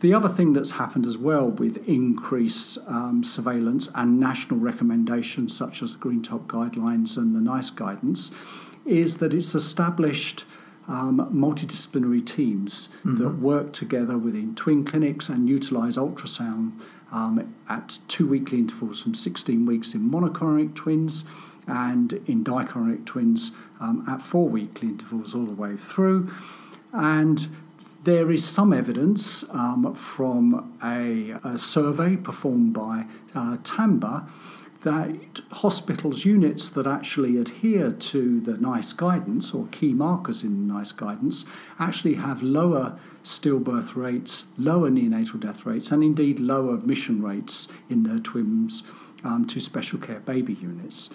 The 0.00 0.12
other 0.12 0.28
thing 0.28 0.52
that's 0.52 0.72
happened 0.72 1.06
as 1.06 1.16
well 1.16 1.48
with 1.48 1.88
increased 1.88 2.78
um, 2.86 3.24
surveillance 3.24 3.88
and 3.94 4.20
national 4.20 4.60
recommendations, 4.60 5.56
such 5.56 5.82
as 5.82 5.94
the 5.94 5.98
Green 5.98 6.22
Top 6.22 6.46
guidelines 6.46 7.16
and 7.16 7.34
the 7.34 7.40
NICE 7.40 7.70
guidance, 7.70 8.30
is 8.84 9.18
that 9.18 9.32
it's 9.32 9.54
established 9.54 10.44
um, 10.88 11.30
multidisciplinary 11.32 12.24
teams 12.24 12.90
mm-hmm. 12.98 13.16
that 13.16 13.30
work 13.38 13.72
together 13.72 14.18
within 14.18 14.54
twin 14.54 14.84
clinics 14.84 15.28
and 15.28 15.48
utilize 15.48 15.96
ultrasound 15.96 16.72
um, 17.10 17.54
at 17.68 17.98
two 18.08 18.26
weekly 18.26 18.58
intervals 18.58 19.02
from 19.02 19.14
16 19.14 19.64
weeks 19.64 19.94
in 19.94 20.10
monochorionic 20.10 20.74
twins 20.74 21.24
and 21.66 22.14
in 22.26 22.44
dichorionic 22.44 23.06
twins 23.06 23.52
um, 23.80 24.04
at 24.08 24.20
four 24.20 24.48
weekly 24.48 24.88
intervals 24.88 25.34
all 25.34 25.46
the 25.46 25.52
way 25.52 25.76
through. 25.76 26.30
And 26.92 27.48
there 28.04 28.30
is 28.30 28.44
some 28.44 28.72
evidence 28.72 29.44
um, 29.50 29.94
from 29.94 30.76
a, 30.84 31.30
a, 31.42 31.56
survey 31.56 32.16
performed 32.16 32.74
by 32.74 33.06
uh, 33.34 33.56
TAMBA 33.58 34.30
that 34.82 35.40
hospitals' 35.50 36.26
units 36.26 36.68
that 36.68 36.86
actually 36.86 37.38
adhere 37.38 37.90
to 37.90 38.40
the 38.40 38.58
NICE 38.58 38.92
guidance 38.92 39.54
or 39.54 39.66
key 39.68 39.94
markers 39.94 40.42
in 40.42 40.68
NICE 40.68 40.92
guidance 40.92 41.46
actually 41.78 42.14
have 42.14 42.42
lower 42.42 42.98
stillbirth 43.22 43.96
rates, 43.96 44.44
lower 44.58 44.90
neonatal 44.90 45.40
death 45.40 45.64
rates, 45.64 45.90
and 45.90 46.04
indeed 46.04 46.38
lower 46.38 46.74
admission 46.74 47.22
rates 47.22 47.68
in 47.88 48.02
their 48.02 48.18
twins 48.18 48.82
um, 49.24 49.46
to 49.46 49.58
special 49.58 49.98
care 49.98 50.20
baby 50.20 50.52
units. 50.52 51.08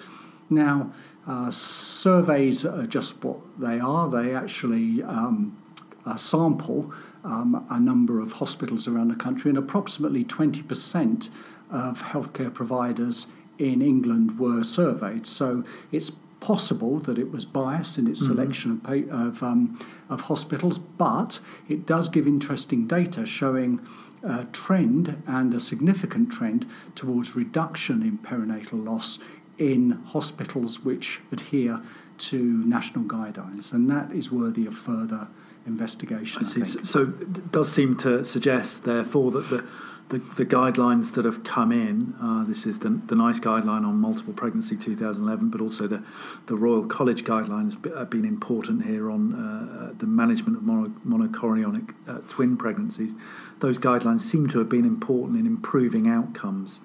Now, 0.49 0.91
uh, 1.27 1.51
surveys 1.51 2.65
are 2.65 2.87
just 2.87 3.23
what 3.23 3.37
they 3.59 3.79
are. 3.79 4.09
They 4.09 4.33
actually 4.33 5.03
um, 5.03 5.58
uh, 6.05 6.15
sample 6.15 6.93
um, 7.23 7.65
a 7.69 7.79
number 7.79 8.19
of 8.19 8.33
hospitals 8.33 8.87
around 8.87 9.09
the 9.09 9.15
country, 9.15 9.49
and 9.49 9.57
approximately 9.57 10.23
20% 10.23 11.29
of 11.71 12.01
healthcare 12.01 12.53
providers 12.53 13.27
in 13.57 13.81
England 13.81 14.39
were 14.39 14.63
surveyed. 14.63 15.27
So 15.27 15.63
it's 15.91 16.11
possible 16.39 16.99
that 16.99 17.17
it 17.17 17.31
was 17.31 17.45
biased 17.45 17.97
in 17.97 18.07
its 18.07 18.21
mm-hmm. 18.21 18.33
selection 18.33 18.81
of, 18.85 19.09
of, 19.11 19.43
um, 19.43 19.79
of 20.09 20.21
hospitals, 20.21 20.77
but 20.77 21.39
it 21.67 21.85
does 21.85 22.07
give 22.09 22.25
interesting 22.25 22.87
data 22.87 23.25
showing 23.25 23.85
a 24.23 24.45
trend 24.45 25.21
and 25.27 25.53
a 25.53 25.59
significant 25.59 26.31
trend 26.31 26.65
towards 26.95 27.35
reduction 27.35 28.01
in 28.01 28.17
perinatal 28.17 28.85
loss 28.85 29.19
in 29.57 29.91
hospitals 30.07 30.79
which 30.85 31.19
adhere 31.31 31.81
to 32.17 32.37
national 32.65 33.03
guidelines, 33.05 33.73
and 33.73 33.89
that 33.89 34.11
is 34.11 34.31
worthy 34.31 34.65
of 34.65 34.73
further 34.73 35.27
investigation. 35.69 36.41
I 36.41 36.45
see. 36.45 36.61
I 36.61 36.63
so 36.63 37.13
it 37.21 37.51
does 37.51 37.71
seem 37.71 37.95
to 37.97 38.25
suggest, 38.25 38.83
therefore, 38.83 39.31
that 39.31 39.49
the 39.49 39.63
the, 40.09 40.17
the 40.37 40.45
guidelines 40.45 41.13
that 41.13 41.25
have 41.25 41.43
come 41.43 41.71
in, 41.71 42.15
uh, 42.19 42.43
this 42.43 42.65
is 42.65 42.79
the, 42.79 42.89
the 43.05 43.15
NICE 43.15 43.39
guideline 43.39 43.85
on 43.85 43.97
multiple 43.97 44.33
pregnancy 44.33 44.75
2011, 44.75 45.49
but 45.49 45.61
also 45.61 45.87
the, 45.87 46.03
the 46.47 46.55
Royal 46.55 46.85
College 46.85 47.23
guidelines 47.23 47.73
have 47.95 48.09
been 48.09 48.25
important 48.25 48.85
here 48.85 49.09
on 49.09 49.33
uh, 49.35 49.93
the 49.97 50.07
management 50.07 50.57
of 50.57 50.63
mono, 50.63 50.89
monochorionic 51.07 51.93
uh, 52.07 52.19
twin 52.27 52.57
pregnancies. 52.57 53.13
Those 53.59 53.77
guidelines 53.77 54.21
seem 54.21 54.47
to 54.49 54.59
have 54.59 54.69
been 54.69 54.85
important 54.85 55.39
in 55.39 55.45
improving 55.45 56.07
outcomes 56.07 56.81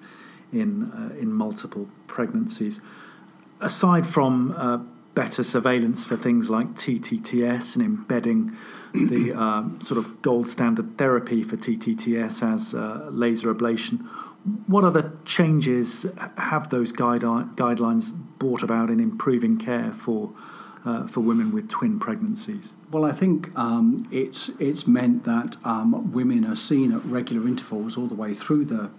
in, 0.53 0.91
uh, 0.91 1.19
in 1.19 1.33
multiple 1.33 1.89
pregnancies. 2.05 2.79
Aside 3.59 4.05
from 4.05 4.53
uh, 4.55 4.77
better 5.15 5.43
surveillance 5.43 6.05
for 6.05 6.17
things 6.17 6.49
like 6.49 6.75
TTTS 6.75 7.75
and 7.75 7.85
embedding 7.85 8.55
the 8.93 9.33
um, 9.35 9.79
sort 9.81 9.97
of 9.97 10.21
gold 10.21 10.47
standard 10.47 10.97
therapy 10.97 11.41
for 11.41 11.57
TTTS 11.57 12.43
as 12.43 12.73
uh, 12.75 13.09
laser 13.11 13.53
ablation. 13.53 14.05
What 14.67 14.83
other 14.83 15.13
changes 15.25 16.05
have 16.37 16.69
those 16.69 16.93
guidelines 16.93 18.11
brought 18.37 18.61
about 18.61 18.89
in 18.91 18.99
improving 18.99 19.57
care 19.57 19.91
for 19.91 20.33
uh, 20.85 21.07
for 21.07 21.21
women 21.21 21.51
with 21.51 21.67
twin 21.67 21.99
pregnancies? 21.99 22.75
Well, 22.91 23.05
I 23.05 23.11
think 23.11 23.57
um, 23.57 24.07
it's 24.11 24.49
it's 24.59 24.85
meant 24.85 25.23
that 25.23 25.55
um, 25.65 26.11
women 26.11 26.45
are 26.45 26.55
seen 26.55 26.91
at 26.91 27.03
regular 27.05 27.47
intervals 27.47 27.97
all 27.97 28.05
the 28.05 28.13
way 28.13 28.35
through 28.35 28.65
the 28.65 28.91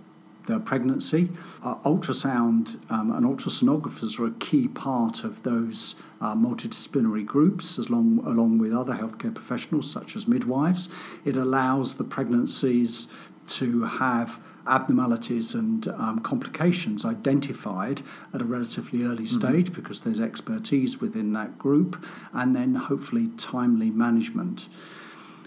their 0.46 0.60
pregnancy. 0.60 1.30
Uh, 1.62 1.76
ultrasound 1.76 2.78
um, 2.90 3.10
and 3.10 3.26
ultrasonographers 3.26 4.18
are 4.18 4.26
a 4.26 4.32
key 4.32 4.68
part 4.68 5.24
of 5.24 5.42
those 5.42 5.94
uh, 6.20 6.34
multidisciplinary 6.34 7.24
groups, 7.24 7.78
as 7.78 7.90
long, 7.90 8.22
along 8.24 8.58
with 8.58 8.72
other 8.72 8.94
healthcare 8.94 9.34
professionals 9.34 9.90
such 9.90 10.16
as 10.16 10.26
midwives. 10.26 10.88
It 11.24 11.36
allows 11.36 11.96
the 11.96 12.04
pregnancies 12.04 13.08
to 13.48 13.84
have 13.84 14.40
abnormalities 14.66 15.54
and 15.54 15.86
um, 15.88 16.18
complications 16.20 17.04
identified 17.04 18.02
at 18.34 18.40
a 18.40 18.44
relatively 18.44 19.04
early 19.04 19.24
mm-hmm. 19.24 19.38
stage 19.38 19.66
mm-hmm. 19.66 19.80
because 19.80 20.00
there's 20.00 20.20
expertise 20.20 21.00
within 21.00 21.32
that 21.32 21.58
group, 21.58 22.04
and 22.32 22.56
then 22.56 22.74
hopefully 22.74 23.28
timely 23.36 23.90
management. 23.90 24.68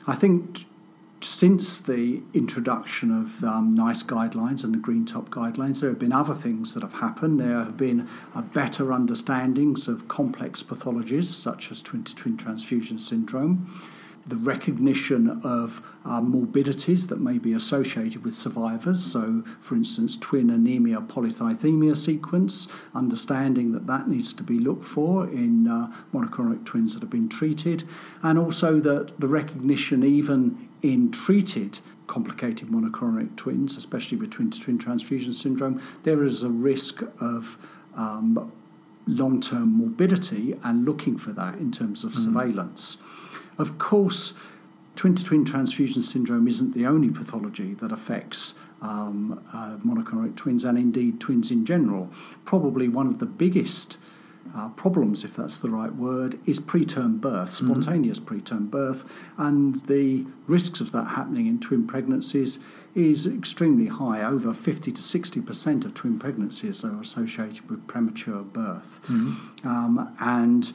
I 0.08 0.16
think 0.16 0.66
since 1.22 1.80
the 1.80 2.22
introduction 2.34 3.12
of 3.12 3.44
um, 3.44 3.76
NICE 3.76 4.04
guidelines 4.04 4.64
and 4.64 4.74
the 4.74 4.78
Green 4.78 5.06
Top 5.06 5.30
guidelines, 5.30 5.82
there 5.82 5.90
have 5.90 6.00
been 6.00 6.14
other 6.14 6.34
things 6.34 6.74
that 6.74 6.84
have 6.84 6.94
happened. 6.94 7.40
There 7.40 7.60
have 7.60 7.78
been 7.78 8.08
a 8.34 8.42
better 8.42 8.94
understandings 8.94 9.88
of 9.88 10.08
complex 10.08 10.64
pathologies 10.64 11.26
such 11.26 11.72
as 11.72 11.82
twin 11.82 12.04
to 12.06 12.16
twin 12.16 12.38
transfusion 12.38 13.00
syndrome, 13.00 13.70
the 14.26 14.38
recognition 14.38 15.42
of 15.44 15.86
uh, 16.06 16.22
morbidities 16.22 17.08
that 17.08 17.20
may 17.20 17.38
be 17.38 17.52
associated 17.52 18.24
with 18.24 18.34
survivors. 18.34 19.04
So, 19.04 19.44
for 19.60 19.76
instance, 19.76 20.16
twin 20.16 20.50
anemia 20.50 21.02
polycythemia 21.02 21.98
sequence, 21.98 22.68
understanding 22.96 23.74
that 23.74 23.88
that 23.88 24.08
needs 24.08 24.32
to 24.34 24.44
be 24.44 24.60
looked 24.60 24.86
for 24.86 25.28
in 25.28 25.68
uh, 25.68 25.92
twins 26.64 26.94
that 26.94 27.02
have 27.02 27.10
been 27.10 27.28
treated, 27.28 27.84
and 28.24 28.40
also 28.40 28.80
that 28.80 29.20
the 29.20 29.28
recognition, 29.28 30.04
even 30.06 30.69
in 30.82 31.12
treated 31.12 31.80
complicated 32.08 32.70
monochorionic 32.70 33.36
twins, 33.36 33.78
especially 33.78 34.18
with 34.18 34.32
twin 34.32 34.50
to 34.50 34.60
twin 34.60 34.78
transfusion 34.78 35.32
syndrome, 35.32 35.82
there 36.04 36.24
is 36.24 36.42
a 36.42 36.50
risk 36.50 37.04
of 37.20 37.58
um, 37.96 38.52
long 39.06 39.40
term 39.40 39.78
morbidity 39.78 40.56
and 40.64 40.86
looking 40.86 41.18
for 41.18 41.32
that 41.32 41.56
in 41.56 41.72
terms 41.72 42.04
of 42.04 42.14
mm. 42.14 42.24
surveillance. 42.24 42.98
Of 43.58 43.78
course, 43.78 44.34
twin 44.96 45.16
to 45.16 45.24
twin 45.24 45.46
transfusion 45.46 46.02
syndrome 46.02 46.48
isn't 46.48 46.74
the 46.74 46.86
only 46.86 47.10
pathology 47.10 47.76
that 47.76 47.92
affects 47.92 48.56
um, 48.82 49.44
uh, 49.54 49.78
monochorionic 49.86 50.36
twins 50.36 50.64
and 50.64 50.78
indeed 50.78 51.20
twins 51.20 51.52
in 51.52 51.66
general. 51.66 52.10
Probably 52.44 52.88
one 52.88 53.08
of 53.08 53.20
the 53.20 53.26
biggest 53.26 53.98
uh, 54.56 54.70
problems, 54.70 55.24
if 55.24 55.36
that's 55.36 55.60
the 55.60 55.70
right 55.70 55.94
word, 55.94 56.40
is 56.46 56.60
preterm 56.60 57.20
birth, 57.20 57.52
mm-hmm. 57.52 57.68
spontaneous 57.68 58.20
mm-hmm. 58.20 58.40
preterm 58.40 58.70
birth, 58.70 59.12
and 59.38 59.76
the 59.86 60.26
risks 60.48 60.80
of 60.80 60.92
that 60.92 61.10
happening 61.10 61.48
in 61.48 61.60
twin 61.60 61.86
pregnancies 61.88 62.60
is 62.96 63.28
extremely 63.28 63.88
high. 63.88 64.24
Over 64.24 64.54
50 64.54 64.92
to 64.92 65.02
60% 65.02 65.86
of 65.86 65.94
twin 65.94 66.20
pregnancies 66.20 66.84
are 66.84 67.00
associated 67.00 67.70
with 67.70 67.86
premature 67.88 68.42
birth. 68.42 69.02
Mm-hmm. 69.04 69.68
Um, 69.68 70.16
and 70.20 70.74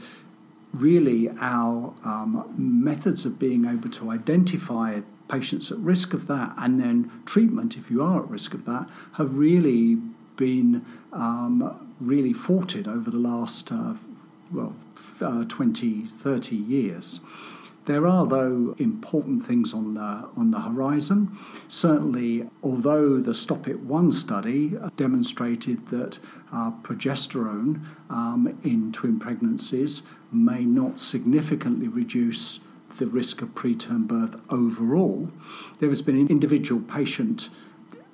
really, 0.72 1.30
our 1.40 1.94
um, 2.04 2.54
methods 2.56 3.24
of 3.26 3.38
being 3.38 3.64
able 3.64 3.90
to 3.90 4.10
identify 4.10 5.00
patients 5.28 5.72
at 5.72 5.78
risk 5.78 6.12
of 6.12 6.26
that 6.26 6.52
and 6.58 6.78
then 6.78 7.10
treatment 7.24 7.76
if 7.78 7.90
you 7.90 8.02
are 8.02 8.22
at 8.22 8.28
risk 8.28 8.52
of 8.52 8.66
that 8.66 8.86
have 9.14 9.38
really 9.38 9.98
been 10.36 10.84
um, 11.12 11.94
really 12.00 12.32
thwarted 12.32 12.88
over 12.88 13.10
the 13.10 13.18
last 13.18 13.70
uh, 13.72 13.94
well 14.52 14.74
uh, 15.20 15.44
20 15.44 16.02
30 16.02 16.56
years 16.56 17.20
there 17.86 18.06
are, 18.06 18.26
though, 18.26 18.74
important 18.78 19.42
things 19.42 19.74
on 19.74 19.94
the, 19.94 20.28
on 20.36 20.50
the 20.50 20.60
horizon. 20.60 21.36
Certainly, 21.68 22.48
although 22.62 23.18
the 23.18 23.34
STOPPIT 23.34 23.80
1 23.80 24.12
study 24.12 24.78
demonstrated 24.96 25.86
that 25.88 26.18
uh, 26.52 26.70
progesterone 26.82 27.84
um, 28.08 28.58
in 28.62 28.90
twin 28.92 29.18
pregnancies 29.18 30.02
may 30.32 30.64
not 30.64 30.98
significantly 30.98 31.88
reduce 31.88 32.60
the 32.96 33.06
risk 33.06 33.42
of 33.42 33.48
preterm 33.54 34.06
birth 34.06 34.40
overall, 34.48 35.28
there 35.78 35.88
has 35.90 36.00
been 36.00 36.16
an 36.16 36.28
individual 36.28 36.80
patient 36.80 37.50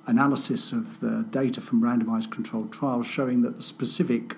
analysis 0.07 0.71
of 0.71 0.99
the 0.99 1.25
data 1.29 1.61
from 1.61 1.81
randomized 1.81 2.31
controlled 2.31 2.71
trials 2.71 3.05
showing 3.05 3.41
that 3.41 3.57
the 3.57 3.63
specific 3.63 4.35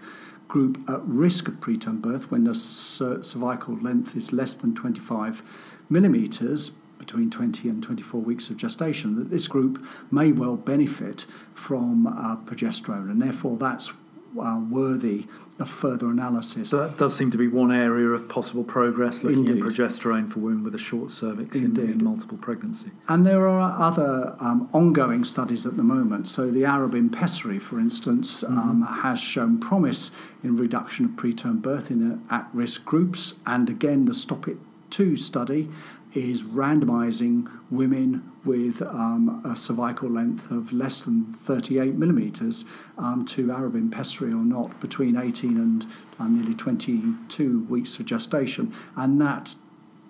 group 0.48 0.84
at 0.90 1.02
risk 1.04 1.48
of 1.48 1.56
preterm 1.56 2.02
birth 2.02 2.30
when 2.30 2.44
the 2.44 2.54
cervical 2.54 3.76
length 3.78 4.16
is 4.16 4.32
less 4.34 4.56
than 4.56 4.76
25 4.76 5.42
millimetres 5.90 6.72
between 7.00 7.30
20 7.30 7.68
and 7.70 7.84
24 7.84 8.22
weeks 8.22 8.50
of 8.50 8.58
gestation, 8.58 9.16
that 9.16 9.30
this 9.30 9.48
group 9.48 9.86
may 10.10 10.32
well 10.32 10.56
benefit 10.56 11.26
from 11.54 12.08
uh, 12.08 12.38
progesterone, 12.46 13.12
and 13.12 13.22
therefore 13.22 13.58
that's 13.58 13.92
uh, 14.40 14.60
worthy 14.70 15.28
of 15.60 15.70
further 15.70 16.10
analysis. 16.10 16.70
So 16.70 16.80
that 16.80 16.98
does 16.98 17.16
seem 17.16 17.30
to 17.32 17.38
be 17.38 17.48
one 17.48 17.72
area 17.72 18.08
of 18.08 18.28
possible 18.28 18.64
progress, 18.64 19.24
looking 19.24 19.48
Indeed. 19.48 19.64
at 19.64 19.70
progesterone 19.70 20.32
for 20.32 20.40
women 20.40 20.64
with 20.64 20.74
a 20.74 20.80
short 20.80 21.12
cervix 21.12 21.58
in, 21.58 21.80
in, 21.80 22.04
multiple 22.04 22.38
pregnancy. 22.38 22.92
And 23.08 23.26
there 23.26 23.48
are 23.48 23.80
other 23.80 24.36
um, 24.40 24.68
ongoing 24.74 25.24
studies 25.24 25.66
at 25.68 25.78
the 25.78 25.84
moment. 25.84 26.28
So 26.28 26.50
the 26.50 26.64
Arabin 26.64 27.12
pessary, 27.12 27.60
for 27.60 27.80
instance, 27.80 28.44
mm-hmm. 28.44 28.58
um, 28.58 28.82
has 28.82 29.20
shown 29.20 29.60
promise 29.60 30.12
in 30.44 30.56
reduction 30.56 31.06
of 31.06 31.12
preterm 31.12 31.62
birth 31.62 31.92
in 31.92 32.12
uh, 32.12 32.36
at-risk 32.36 32.84
groups. 32.84 33.36
And 33.46 33.70
again, 33.70 34.06
the 34.06 34.14
STOPPIT 34.14 34.58
2 34.90 35.16
study 35.18 35.70
is 36.16 36.44
randomizing 36.44 37.50
women 37.70 38.32
with 38.46 38.82
um, 38.82 39.42
a 39.46 39.56
cervical 39.56 40.10
length 40.10 40.52
of 40.52 40.74
less 40.74 41.04
than 41.04 41.26
38 41.26 41.96
millimeters 41.96 42.66
um, 42.98 43.26
to 43.26 43.48
Arabin 43.48 43.92
pessary 43.92 44.32
or 44.32 44.44
not 44.44 44.80
between 44.80 45.16
18 45.16 45.58
and 45.58 45.86
uh, 46.20 46.28
nearly 46.28 46.54
22 46.54 47.64
weeks 47.64 48.00
of 48.00 48.06
gestation. 48.06 48.74
And 48.96 49.20
that 49.22 49.56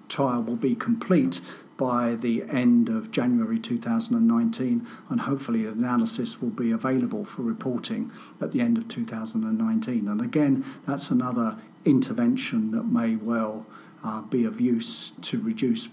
trial 0.10 0.42
will 0.42 0.56
be 0.56 0.76
complete 0.76 1.42
by 1.78 2.16
the 2.16 2.44
end 2.44 2.88
of 2.88 3.12
January 3.12 3.60
2019, 3.60 4.88
and 5.10 5.22
hopefully 5.22 5.66
an 5.66 5.74
analysis 5.74 6.42
will 6.42 6.52
be 6.52 6.72
available 6.72 7.26
for 7.26 7.42
reporting 7.42 8.12
at 8.40 8.52
the 8.52 8.62
end 8.62 8.78
of 8.78 8.88
2019. 8.88 10.08
And 10.08 10.22
again, 10.22 10.64
that's 10.86 11.10
another 11.10 11.58
intervention 11.84 12.72
that 12.72 12.84
may 12.84 13.16
well 13.16 13.66
uh, 14.04 14.22
be 14.22 14.46
of 14.46 14.60
use 14.60 15.12
to 15.22 15.40
reduce 15.40 15.90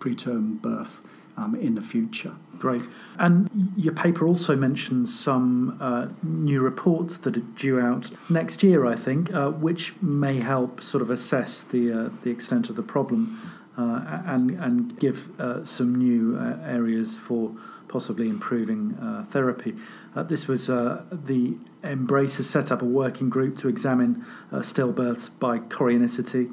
preterm 0.00 0.60
birth 0.60 1.04
um, 1.36 1.54
in 1.54 1.74
the 1.74 1.82
future. 1.82 2.34
Great. 2.58 2.82
And 3.18 3.72
your 3.76 3.92
paper 3.92 4.26
also 4.26 4.54
mentions 4.54 5.18
some 5.18 5.76
uh, 5.80 6.08
new 6.22 6.60
reports 6.60 7.16
that 7.18 7.36
are 7.36 7.40
due 7.40 7.80
out 7.80 8.10
next 8.28 8.62
year, 8.62 8.86
I 8.86 8.94
think, 8.94 9.32
uh, 9.32 9.50
which 9.50 9.94
may 10.00 10.40
help 10.40 10.80
sort 10.80 11.02
of 11.02 11.10
assess 11.10 11.62
the 11.62 11.92
uh, 11.92 12.10
the 12.22 12.30
extent 12.30 12.68
of 12.70 12.76
the 12.76 12.82
problem 12.82 13.40
uh, 13.76 14.22
and 14.26 14.50
and 14.50 14.98
give 14.98 15.28
uh, 15.40 15.64
some 15.64 15.94
new 15.94 16.36
uh, 16.36 16.58
areas 16.64 17.18
for 17.18 17.52
possibly 17.88 18.28
improving 18.28 18.96
therapy. 19.28 19.74
this 20.14 20.48
was 20.48 20.68
the 20.68 21.58
MBRRACE 21.82 22.38
has 22.38 22.48
set 22.48 22.72
up 22.72 22.80
a 22.80 22.86
working 22.86 23.28
group 23.28 23.58
to 23.58 23.68
examine 23.68 24.24
stillbirths 24.50 25.28
by 25.38 25.58
chorionicity 25.58 26.50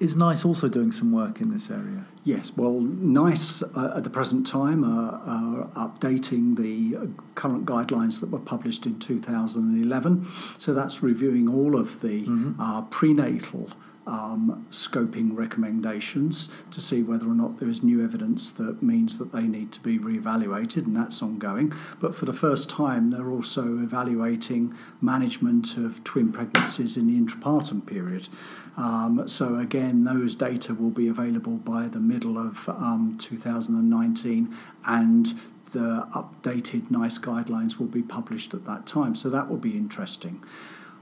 is 0.00 0.16
NICE 0.16 0.44
also 0.44 0.68
doing 0.68 0.92
some 0.92 1.12
work 1.12 1.40
in 1.40 1.50
this 1.52 1.70
area? 1.70 2.04
Yes, 2.24 2.52
well, 2.56 2.80
NICE 2.80 3.62
uh, 3.62 3.94
at 3.96 4.04
the 4.04 4.10
present 4.10 4.46
time 4.46 4.84
are, 4.84 5.20
are, 5.24 5.88
updating 5.88 6.56
the 6.56 7.08
current 7.34 7.64
guidelines 7.64 8.20
that 8.20 8.30
were 8.30 8.38
published 8.38 8.86
in 8.86 8.98
2011. 8.98 10.26
So 10.58 10.74
that's 10.74 11.02
reviewing 11.02 11.48
all 11.48 11.78
of 11.78 12.00
the 12.00 12.26
mm-hmm. 12.26 12.60
uh, 12.60 12.82
prenatal 12.82 13.70
um, 14.08 14.66
scoping 14.70 15.36
recommendations 15.36 16.48
to 16.70 16.80
see 16.80 17.02
whether 17.02 17.28
or 17.28 17.34
not 17.34 17.58
there 17.58 17.68
is 17.68 17.82
new 17.82 18.02
evidence 18.02 18.50
that 18.52 18.82
means 18.82 19.18
that 19.18 19.32
they 19.32 19.42
need 19.42 19.70
to 19.72 19.80
be 19.80 19.98
re-evaluated, 19.98 20.86
and 20.86 20.96
that's 20.96 21.22
ongoing. 21.22 21.72
But 22.00 22.14
for 22.14 22.24
the 22.24 22.32
first 22.32 22.70
time, 22.70 23.10
they're 23.10 23.30
also 23.30 23.78
evaluating 23.78 24.74
management 25.00 25.76
of 25.76 26.02
twin 26.04 26.32
pregnancies 26.32 26.96
in 26.96 27.06
the 27.06 27.20
intrapartum 27.20 27.86
period. 27.86 28.28
Um, 28.76 29.26
so 29.26 29.56
again, 29.56 30.04
those 30.04 30.34
data 30.34 30.72
will 30.72 30.90
be 30.90 31.08
available 31.08 31.56
by 31.56 31.88
the 31.88 32.00
middle 32.00 32.38
of 32.38 32.68
um, 32.68 33.16
2019, 33.18 34.56
and 34.86 35.26
the 35.72 36.08
updated 36.14 36.90
NICE 36.90 37.18
guidelines 37.18 37.78
will 37.78 37.86
be 37.86 38.02
published 38.02 38.54
at 38.54 38.64
that 38.64 38.86
time. 38.86 39.14
So 39.14 39.28
that 39.30 39.50
will 39.50 39.58
be 39.58 39.76
interesting. 39.76 40.42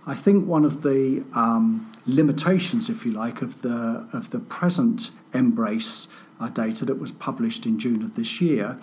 I 0.07 0.14
think 0.14 0.47
one 0.47 0.64
of 0.64 0.83
the 0.83 1.25
um, 1.35 1.92
limitations, 2.07 2.88
if 2.88 3.05
you 3.05 3.12
like, 3.12 3.42
of 3.42 3.62
the 3.62 4.07
of 4.12 4.31
the 4.31 4.38
present 4.38 5.11
MBRRACE 5.33 6.07
uh, 6.40 6.49
data 6.49 6.85
that 6.85 6.99
was 6.99 7.12
published 7.12 7.66
in 7.66 7.79
June 7.79 8.03
of 8.03 8.14
this 8.14 8.40
year 8.40 8.79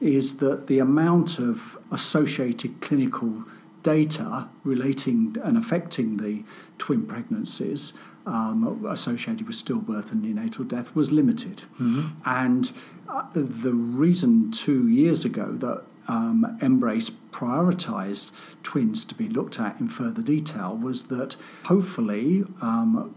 is 0.00 0.38
that 0.38 0.68
the 0.68 0.78
amount 0.78 1.38
of 1.38 1.76
associated 1.90 2.80
clinical 2.80 3.44
data 3.82 4.48
relating 4.64 5.36
and 5.42 5.56
affecting 5.56 6.18
the 6.18 6.44
twin 6.78 7.06
pregnancies 7.06 7.92
um, 8.26 8.84
associated 8.86 9.46
with 9.46 9.56
stillbirth 9.56 10.12
and 10.12 10.22
neonatal 10.24 10.68
death 10.68 10.94
was 10.94 11.10
limited. 11.10 11.64
Mm-hmm. 11.80 12.08
And 12.26 12.70
uh, 13.08 13.24
the 13.32 13.72
reason 13.72 14.50
two 14.50 14.88
years 14.88 15.24
ago 15.24 15.52
that 15.52 15.84
um, 16.08 16.58
MBRRACE 16.60 17.12
prioritised 17.30 18.32
twins 18.62 19.04
to 19.04 19.14
be 19.14 19.28
looked 19.28 19.60
at 19.60 19.78
in 19.78 19.88
further 19.88 20.22
detail 20.22 20.76
was 20.76 21.04
that 21.04 21.36
hopefully 21.64 22.44
um, 22.60 23.14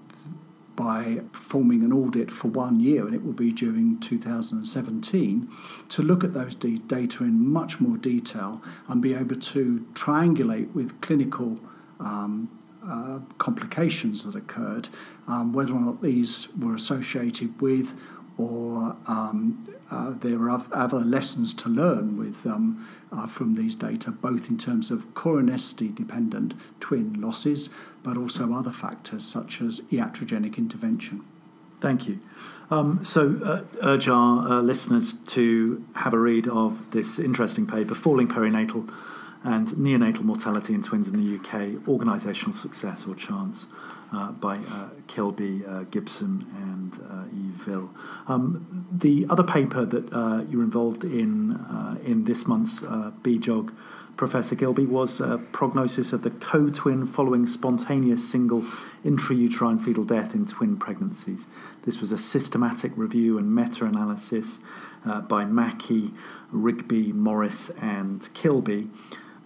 by 0.75 1.21
performing 1.31 1.83
an 1.83 1.93
audit 1.93 2.31
for 2.31 2.47
one 2.47 2.79
year, 2.79 3.05
and 3.05 3.13
it 3.13 3.23
will 3.23 3.33
be 3.33 3.51
during 3.51 3.99
2017, 3.99 5.49
to 5.89 6.01
look 6.01 6.23
at 6.23 6.33
those 6.33 6.55
data 6.55 7.23
in 7.23 7.47
much 7.47 7.79
more 7.79 7.97
detail 7.97 8.61
and 8.87 9.01
be 9.01 9.13
able 9.13 9.35
to 9.35 9.85
triangulate 9.93 10.73
with 10.73 10.99
clinical 11.01 11.59
um, 11.99 12.49
uh, 12.83 13.19
complications 13.37 14.25
that 14.25 14.35
occurred, 14.35 14.89
um, 15.27 15.53
whether 15.53 15.73
or 15.73 15.81
not 15.81 16.01
these 16.01 16.47
were 16.57 16.73
associated 16.73 17.61
with 17.61 17.95
or 18.37 18.95
um, 19.07 19.63
uh, 19.91 20.11
there 20.11 20.49
are 20.49 20.65
other 20.71 20.99
lessons 20.99 21.53
to 21.53 21.69
learn 21.69 22.17
with 22.17 22.47
um, 22.47 22.87
uh, 23.11 23.27
from 23.27 23.55
these 23.55 23.75
data, 23.75 24.09
both 24.09 24.49
in 24.49 24.57
terms 24.57 24.89
of 24.89 25.13
chorionicity 25.13 25.93
dependent 25.93 26.53
twin 26.79 27.19
losses, 27.19 27.69
but 28.01 28.15
also 28.15 28.53
other 28.53 28.71
factors 28.71 29.25
such 29.25 29.61
as 29.61 29.81
iatrogenic 29.91 30.57
intervention. 30.57 31.23
Thank 31.81 32.07
you. 32.07 32.19
Um, 32.69 33.03
so, 33.03 33.41
uh, 33.43 33.63
urge 33.83 34.07
our 34.07 34.47
uh, 34.47 34.61
listeners 34.61 35.13
to 35.13 35.83
have 35.95 36.13
a 36.13 36.19
read 36.19 36.47
of 36.47 36.89
this 36.91 37.19
interesting 37.19 37.67
paper, 37.67 37.93
Falling 37.93 38.29
Perinatal 38.29 38.89
and 39.43 39.67
Neonatal 39.69 40.21
Mortality 40.21 40.73
in 40.73 40.81
Twins 40.81 41.07
in 41.07 41.13
the 41.13 41.35
UK 41.35 41.83
Organisational 41.85 42.53
Success 42.53 43.05
or 43.07 43.15
Chance 43.15 43.67
uh, 44.13 44.31
by 44.31 44.57
uh, 44.57 44.89
Kilby, 45.07 45.63
uh, 45.65 45.83
Gibson, 45.83 46.45
and 46.55 46.99
uh, 47.09 47.23
Ville. 47.63 47.89
Um, 48.27 48.87
the 48.91 49.25
other 49.29 49.43
paper 49.43 49.85
that 49.85 50.11
uh, 50.11 50.43
you're 50.49 50.63
involved 50.63 51.03
in 51.03 51.51
uh, 51.53 51.97
in 52.03 52.25
this 52.25 52.47
month's 52.47 52.81
BJOG, 52.81 53.73
Professor 54.17 54.55
Kilby, 54.55 54.85
was 54.85 55.21
prognosis 55.51 56.13
of 56.13 56.23
the 56.23 56.29
co-twin 56.29 57.05
following 57.07 57.45
spontaneous 57.45 58.29
single 58.29 58.63
intrauterine 59.05 59.83
fetal 59.83 60.03
death 60.03 60.33
in 60.33 60.45
twin 60.45 60.77
pregnancies. 60.77 61.47
This 61.83 61.99
was 61.99 62.11
a 62.11 62.17
systematic 62.17 62.91
review 62.95 63.37
and 63.37 63.53
meta-analysis 63.53 64.59
by 65.27 65.45
Mackie, 65.45 66.11
Rigby, 66.51 67.13
Morris, 67.13 67.69
and 67.81 68.27
Kilby 68.33 68.89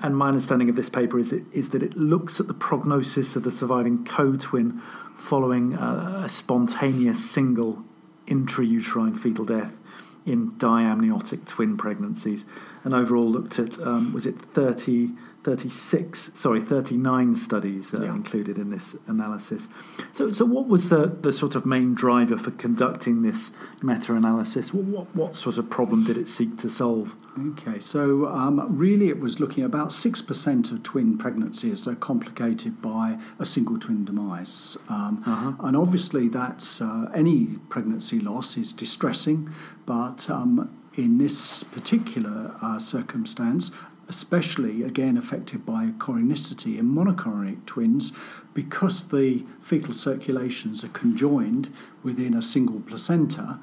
and 0.02 0.18
my 0.18 0.28
understanding 0.28 0.70
of 0.70 0.76
this 0.76 0.90
paper 0.90 1.18
is, 1.18 1.32
it, 1.32 1.44
is 1.52 1.70
that 1.70 1.82
it 1.82 1.96
looks 1.96 2.40
at 2.40 2.48
the 2.48 2.54
prognosis 2.54 3.36
of 3.36 3.44
the 3.44 3.52
surviving 3.52 4.04
co-twin 4.06 4.82
following 5.16 5.74
a, 5.74 6.22
a 6.26 6.30
spontaneous 6.30 7.30
single 7.30 7.84
intrauterine 8.28 9.18
fetal 9.18 9.46
death 9.46 9.80
in 10.26 10.52
diamniotic 10.54 11.46
twin 11.46 11.78
pregnancies, 11.78 12.46
and 12.84 12.94
overall 12.94 13.30
looked 13.30 13.60
at 13.60 13.80
um, 13.80 14.12
was 14.12 14.26
it 14.26 14.36
30 14.38 15.12
36, 15.46 16.32
sorry, 16.34 16.60
39 16.60 17.36
studies 17.36 17.94
uh, 17.94 18.02
Yeah. 18.02 18.16
included 18.16 18.58
in 18.58 18.72
this 18.72 18.96
analysis. 19.06 19.68
So, 20.12 20.32
so 20.32 20.44
what 20.44 20.68
was 20.68 20.90
the, 20.90 21.06
the 21.22 21.32
sort 21.32 21.54
of 21.56 21.68
main 21.68 21.94
driver 21.94 22.36
for 22.36 22.50
conducting 22.50 23.22
this 23.22 23.52
meta-analysis? 23.84 24.74
What, 24.74 24.86
what, 24.86 25.16
what 25.16 25.36
sort 25.36 25.60
of 25.60 25.70
problem 25.70 26.04
did 26.04 26.18
it 26.18 26.28
seek 26.28 26.58
to 26.58 26.70
solve? 26.70 27.14
Okay, 27.52 27.78
so 27.80 28.26
um, 28.26 28.76
really 28.76 29.10
it 29.10 29.20
was 29.20 29.40
looking 29.40 29.64
at 29.64 29.68
about 29.68 29.90
6% 29.90 30.72
of 30.72 30.82
twin 30.82 31.16
pregnancies 31.16 31.88
are 31.88 31.94
complicated 31.96 32.82
by 32.82 33.20
a 33.38 33.46
single 33.46 33.78
twin 33.80 34.04
demise. 34.04 34.78
Um, 34.90 35.22
Uh-huh. 35.26 35.54
And 35.60 35.78
obviously, 35.78 36.28
that's 36.28 36.82
uh, 36.82 37.10
any 37.14 37.58
pregnancy 37.70 38.20
loss 38.20 38.58
is 38.58 38.74
distressing, 38.74 39.50
but 39.86 40.28
um, 40.30 40.70
in 40.96 41.18
this 41.20 41.64
particular 41.64 42.56
uh, 42.64 42.80
circumstance, 42.80 43.70
especially 44.08 44.84
again 44.84 45.18
affected 45.18 45.66
by 45.66 45.88
chorionicity 45.98 46.78
in 46.78 46.94
monochorionic 46.94 47.66
twins, 47.66 48.12
because 48.54 49.10
the 49.10 49.46
fetal 49.62 49.94
circulations 49.94 50.84
are 50.84 50.90
conjoined 50.90 51.74
within 52.04 52.34
a 52.34 52.42
single 52.42 52.80
placenta. 52.82 53.60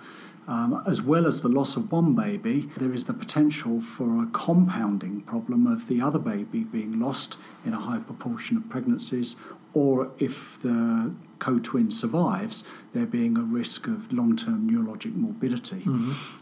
Um, 0.48 0.82
as 0.88 1.00
well 1.00 1.28
as 1.28 1.42
the 1.42 1.48
loss 1.48 1.76
of 1.76 1.92
one 1.92 2.16
baby, 2.16 2.68
there 2.76 2.92
is 2.92 3.04
the 3.04 3.14
potential 3.14 3.80
for 3.80 4.24
a 4.24 4.26
compounding 4.32 5.20
problem 5.20 5.68
of 5.68 5.86
the 5.86 6.02
other 6.02 6.18
baby 6.18 6.64
being 6.64 6.98
lost 6.98 7.36
in 7.64 7.72
a 7.72 7.78
high 7.78 8.00
proportion 8.00 8.56
of 8.56 8.68
pregnancies, 8.68 9.36
or 9.72 10.10
if 10.18 10.60
the 10.60 11.14
co 11.38 11.58
twin 11.60 11.92
survives, 11.92 12.64
there 12.92 13.06
being 13.06 13.38
a 13.38 13.42
risk 13.42 13.86
of 13.86 14.12
long 14.12 14.36
term 14.36 14.68
neurologic 14.68 15.14
morbidity. 15.14 15.84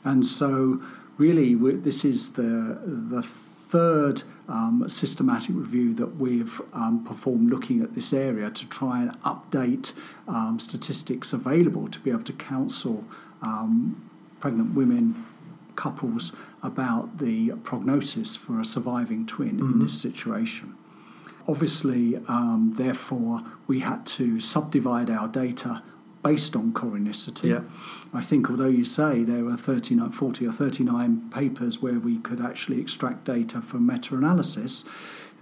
And 0.02 0.24
so, 0.24 0.82
really, 1.18 1.54
this 1.54 2.02
is 2.02 2.32
the, 2.32 2.78
the 2.84 3.22
third 3.70 4.22
um, 4.48 4.84
systematic 4.88 5.54
review 5.54 5.94
that 5.94 6.16
we've 6.16 6.60
um, 6.72 7.04
performed 7.04 7.50
looking 7.50 7.82
at 7.82 7.94
this 7.94 8.12
area 8.12 8.50
to 8.50 8.68
try 8.68 9.02
and 9.02 9.12
update 9.22 9.92
um, 10.26 10.58
statistics 10.58 11.32
available 11.32 11.86
to 11.88 12.00
be 12.00 12.10
able 12.10 12.24
to 12.24 12.32
counsel 12.32 13.04
um, 13.42 14.10
pregnant 14.40 14.74
women, 14.74 15.24
couples 15.76 16.32
about 16.62 17.18
the 17.18 17.50
prognosis 17.62 18.36
for 18.36 18.60
a 18.60 18.64
surviving 18.64 19.24
twin 19.24 19.60
in 19.60 19.78
this 19.78 19.98
situation. 20.00 20.74
Obviously, 21.46 22.16
um, 22.28 22.74
therefore, 22.76 23.42
we 23.66 23.80
had 23.80 24.04
to 24.04 24.40
subdivide 24.40 25.08
our 25.10 25.28
data 25.28 25.82
based 26.22 26.54
on 26.56 26.72
chorionicity. 26.72 27.50
Yeah. 27.50 27.60
I 28.12 28.22
think, 28.22 28.50
although 28.50 28.68
you 28.68 28.84
say 28.84 29.22
there 29.22 29.44
were 29.44 29.56
39, 29.56 30.10
40 30.12 30.46
or 30.46 30.52
39 30.52 31.30
papers 31.30 31.80
where 31.80 31.98
we 31.98 32.18
could 32.18 32.40
actually 32.40 32.80
extract 32.80 33.24
data 33.24 33.62
from 33.62 33.86
meta 33.86 34.16
analysis, 34.16 34.84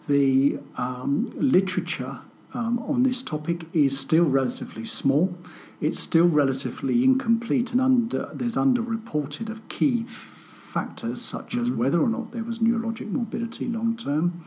the 0.07 0.59
um, 0.77 1.33
literature 1.37 2.21
um, 2.55 2.79
on 2.81 3.03
this 3.03 3.23
topic 3.23 3.65
is 3.75 3.99
still 3.99 4.25
relatively 4.25 4.85
small. 4.85 5.37
It's 5.81 6.01
still 6.01 6.27
relatively 6.27 7.05
incomplete 7.05 7.73
and 7.73 7.81
under, 7.81 8.31
there's 8.33 8.57
underreported 8.57 9.49
of 9.49 9.69
key 9.69 10.05
factors 10.05 11.21
such 11.21 11.57
as 11.57 11.71
whether 11.71 12.01
or 12.01 12.09
not 12.09 12.33
there 12.33 12.45
was 12.45 12.59
neurologic 12.59 13.11
morbidity 13.11 13.67
long 13.67 13.97
term, 13.97 14.45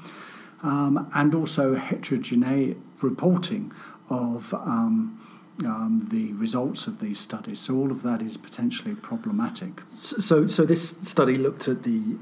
um, 0.63 1.10
and 1.15 1.34
also 1.34 1.76
heterogeneous 1.76 2.78
reporting 3.02 3.72
of 4.10 4.54
um, 4.54 5.21
um, 5.66 6.08
the 6.10 6.34
results 6.34 6.88
of 6.88 7.00
these 7.00 7.20
studies. 7.20 7.60
So 7.60 7.76
all 7.76 7.92
of 7.92 8.04
that 8.04 8.22
is 8.22 8.38
potentially 8.38 8.96
problematic. 8.96 9.82
So, 9.92 10.48
so 10.48 10.66
this 10.66 10.90
study 10.90 11.36
looked 11.36 11.68
at 11.68 11.84
the 11.84 12.18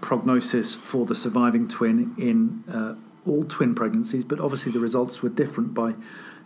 prognosis 0.00 0.74
for 0.74 1.06
the 1.06 1.14
surviving 1.14 1.68
twin 1.68 2.14
in 2.18 2.64
uh, 2.72 2.94
all 3.26 3.44
twin 3.44 3.74
pregnancies, 3.74 4.24
but 4.24 4.40
obviously 4.40 4.72
the 4.72 4.80
results 4.80 5.22
were 5.22 5.28
different 5.28 5.74
by 5.74 5.94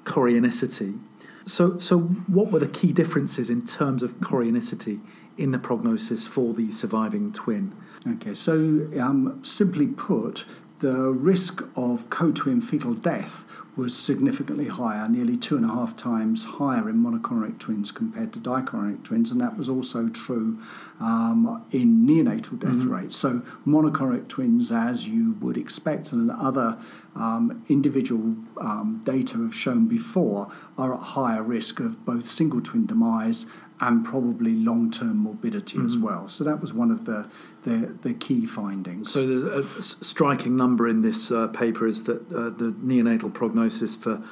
chorionicity. 0.05 0.99
So, 1.45 1.79
so 1.79 1.99
what 1.99 2.51
were 2.51 2.59
the 2.59 2.69
key 2.69 2.93
differences 2.93 3.49
in 3.49 3.65
terms 3.65 4.03
of 4.03 4.21
chorionicity 4.21 5.01
in 5.37 5.51
the 5.51 5.59
prognosis 5.59 6.27
for 6.27 6.53
the 6.53 6.71
surviving 6.73 7.33
twin? 7.33 7.75
Okay, 8.07 8.35
so 8.35 8.89
um, 9.01 9.41
simply 9.43 9.87
put, 9.87 10.45
the 10.81 11.11
risk 11.11 11.63
of 11.75 12.09
co 12.11 12.31
twin 12.31 12.61
fetal 12.61 12.95
death 12.95 13.45
was 13.79 13.97
significantly 13.97 14.67
higher, 14.67 15.09
nearly 15.09 15.37
two 15.37 15.57
and 15.57 15.65
a 15.65 15.69
half 15.69 15.95
times 15.95 16.43
higher 16.43 16.91
in 16.91 16.97
monochorionic 16.97 17.59
twins 17.61 17.93
compared 17.93 18.33
to 18.33 18.41
dichorionic 18.41 19.05
twins, 19.05 19.31
and 19.31 19.41
that 19.41 19.57
was 19.57 19.69
also 19.69 20.09
true 20.09 20.59
um, 20.99 21.65
in 21.71 22.05
neonatal 22.05 22.59
death 22.59 22.83
rates. 22.83 23.15
So, 23.15 23.41
monochorionic 23.65 24.27
twins, 24.27 24.73
as 24.73 25.07
you 25.07 25.37
would 25.41 25.57
expect, 25.57 26.11
and 26.11 26.29
other 26.29 26.77
um, 27.15 27.65
individual 27.69 28.35
um, 28.61 29.01
data 29.05 29.39
have 29.39 29.55
shown 29.55 29.87
before, 29.87 30.49
are 30.77 30.95
at 30.95 31.01
higher 31.01 31.45
risk 31.45 31.79
of 31.79 32.05
both 32.05 32.27
single 32.27 32.61
twin 32.61 32.85
demise 32.85 33.47
and 33.81 34.05
probably 34.05 34.55
long-term 34.55 35.17
morbidity 35.17 35.79
as 35.85 35.97
well. 35.97 36.29
So 36.29 36.43
that 36.45 36.61
was 36.61 36.73
one 36.73 36.91
of 36.91 37.05
the 37.05 37.29
the, 37.63 37.95
the 38.03 38.15
key 38.15 38.47
findings. 38.47 39.13
So, 39.13 39.27
there's 39.27 39.67
a 39.77 39.83
striking 39.83 40.57
number 40.57 40.89
in 40.89 41.03
this 41.03 41.31
uh, 41.31 41.49
paper 41.49 41.87
is 41.87 42.05
that 42.05 42.23
uh, 42.33 42.51
the 42.51 42.75
neonatal 42.83 43.35
prognosis 43.35 43.95
for 43.97 44.23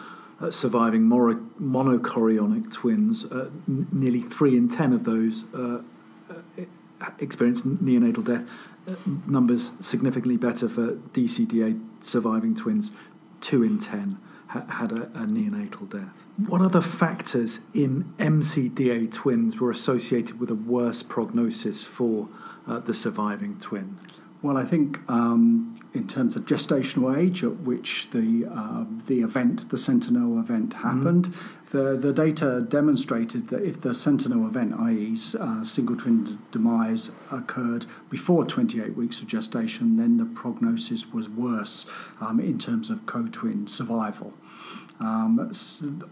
uh, 0.41 0.51
surviving 0.51 1.03
moro- 1.03 1.47
monochorionic 1.61 2.73
twins, 2.73 3.25
uh, 3.27 3.51
n- 3.69 3.89
nearly 3.93 4.21
three 4.21 4.57
in 4.57 4.69
ten 4.69 4.93
of 4.93 5.05
those 5.05 5.45
uh, 5.55 5.83
uh, 6.31 7.11
experienced 7.19 7.67
neonatal 7.67 8.25
death. 8.25 8.49
Numbers 9.27 9.73
significantly 9.81 10.37
better 10.37 10.69
for 10.69 10.95
DCDA 10.95 11.81
surviving 12.01 12.55
twins, 12.55 12.93
two 13.41 13.63
in 13.63 13.79
ten 13.79 14.19
had 14.49 14.93
a, 14.93 15.03
a 15.05 15.27
neonatal 15.27 15.91
death. 15.91 16.25
What 16.47 16.61
other 16.61 16.81
factors 16.81 17.61
in 17.75 18.15
MCDA 18.19 19.13
twins 19.13 19.61
were 19.61 19.71
associated 19.71 20.39
with 20.39 20.51
a 20.51 20.55
worse 20.55 21.03
prognosis 21.03 21.85
for 21.85 22.29
uh, 22.67 22.79
the 22.81 22.95
surviving 22.95 23.59
twin? 23.59 23.99
Well, 24.43 24.57
I 24.57 24.65
think 24.65 25.01
um, 25.09 25.76
in 25.97 26.07
terms 26.07 26.37
of 26.37 26.45
gestational 26.45 27.17
age 27.17 27.43
at 27.43 27.61
which 27.61 28.11
the 28.11 28.47
uh, 28.51 28.85
the 29.07 29.21
event, 29.23 29.71
the 29.71 29.79
Sentinel 29.79 30.39
event, 30.39 30.75
happened, 30.75 31.35
the 31.71 31.97
the 31.97 32.13
data 32.13 32.65
demonstrated 32.69 33.49
that 33.49 33.63
if 33.63 33.81
the 33.81 33.95
Sentinel 33.95 34.47
event, 34.47 34.75
i.e., 34.75 35.17
uh, 35.41 35.65
single 35.65 35.97
twin 35.97 36.39
demise, 36.53 37.11
occurred 37.33 37.87
before 38.11 38.45
28 38.45 38.95
weeks 38.95 39.21
of 39.21 39.27
gestation, 39.27 39.97
then 39.97 40.19
the 40.19 40.27
prognosis 40.27 41.13
was 41.13 41.29
worse 41.29 41.87
um, 42.21 42.39
in 42.39 42.59
terms 42.59 42.91
of 42.91 43.07
co-twin 43.07 43.67
survival. 43.67 44.35
Um, 44.99 45.51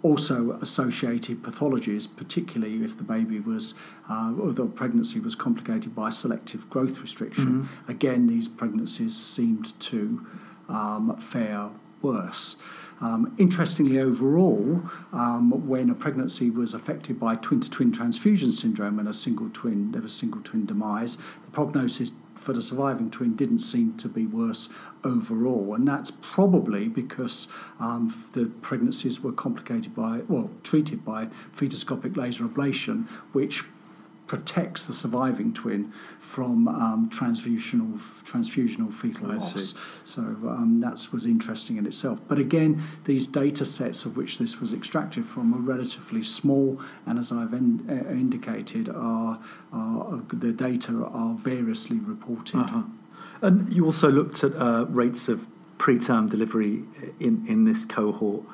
also 0.02 0.52
associated 0.60 1.42
pathologies, 1.42 2.06
particularly 2.06 2.84
if 2.84 2.98
the 2.98 3.02
baby 3.02 3.40
was 3.40 3.74
uh, 4.10 4.34
or 4.38 4.52
the 4.52 4.66
pregnancy 4.66 5.20
was 5.20 5.34
complicated 5.34 5.94
by 5.94 6.10
selective 6.10 6.68
growth 6.68 7.00
restriction. 7.00 7.68
Again, 7.88 8.26
these 8.26 8.46
pregnancies 8.46 9.16
seemed 9.16 9.78
to 9.80 10.26
um, 10.68 11.16
fare 11.16 11.70
worse. 12.02 12.56
Um, 13.00 13.34
interestingly, 13.38 13.98
overall, 13.98 14.82
um, 15.12 15.66
when 15.66 15.90
a 15.90 15.94
pregnancy 15.94 16.50
was 16.50 16.74
affected 16.74 17.18
by 17.18 17.34
twin-to-twin 17.34 17.90
transfusion 17.92 18.52
syndrome 18.52 18.98
and 18.98 19.08
a 19.08 19.12
single 19.12 19.50
twin, 19.52 19.92
there 19.92 20.02
was 20.02 20.14
single 20.14 20.40
twin 20.42 20.66
demise, 20.66 21.16
the 21.16 21.50
prognosis 21.52 22.12
for 22.44 22.52
the 22.52 22.60
surviving 22.60 23.10
twin 23.10 23.34
didn't 23.34 23.60
seem 23.60 23.96
to 23.96 24.08
be 24.08 24.26
worse 24.26 24.68
overall, 25.02 25.74
and 25.74 25.88
that's 25.88 26.10
probably 26.20 26.88
because 26.88 27.48
um, 27.80 28.14
the 28.32 28.46
pregnancies 28.60 29.20
were 29.20 29.32
complicated 29.32 29.94
by, 29.94 30.20
well, 30.28 30.50
treated 30.62 31.04
by 31.04 31.26
fetoscopic 31.54 32.16
laser 32.16 32.44
ablation, 32.44 33.08
which 33.32 33.64
protects 34.26 34.86
the 34.86 34.92
surviving 34.92 35.52
twin 35.52 35.92
from 36.18 36.66
um, 36.66 37.08
transfusional 37.10 37.98
transfusional 38.24 38.92
fetal 38.92 39.30
I 39.30 39.34
loss. 39.34 39.72
see. 39.72 39.78
So 40.04 40.22
um, 40.22 40.80
that 40.80 41.08
was 41.12 41.26
interesting 41.26 41.76
in 41.76 41.86
itself. 41.86 42.20
But 42.26 42.38
again, 42.38 42.82
these 43.04 43.26
data 43.26 43.64
sets 43.64 44.04
of 44.04 44.16
which 44.16 44.38
this 44.38 44.60
was 44.60 44.72
extracted 44.72 45.24
from 45.24 45.54
are 45.54 45.58
relatively 45.58 46.22
small, 46.22 46.80
and 47.06 47.18
as 47.18 47.30
I've 47.30 47.52
in, 47.52 47.86
uh, 47.88 48.10
indicated, 48.10 48.88
are, 48.88 49.38
are 49.72 50.22
the 50.32 50.52
data 50.52 51.04
are 51.04 51.34
variously 51.34 51.98
reported. 51.98 52.60
Uh-huh. 52.60 52.82
And 53.42 53.72
you 53.72 53.84
also 53.84 54.10
looked 54.10 54.42
at 54.42 54.54
uh, 54.56 54.86
rates 54.88 55.28
of 55.28 55.46
preterm 55.78 56.30
delivery 56.30 56.84
in, 57.20 57.44
in 57.46 57.64
this 57.64 57.84
cohort 57.84 58.44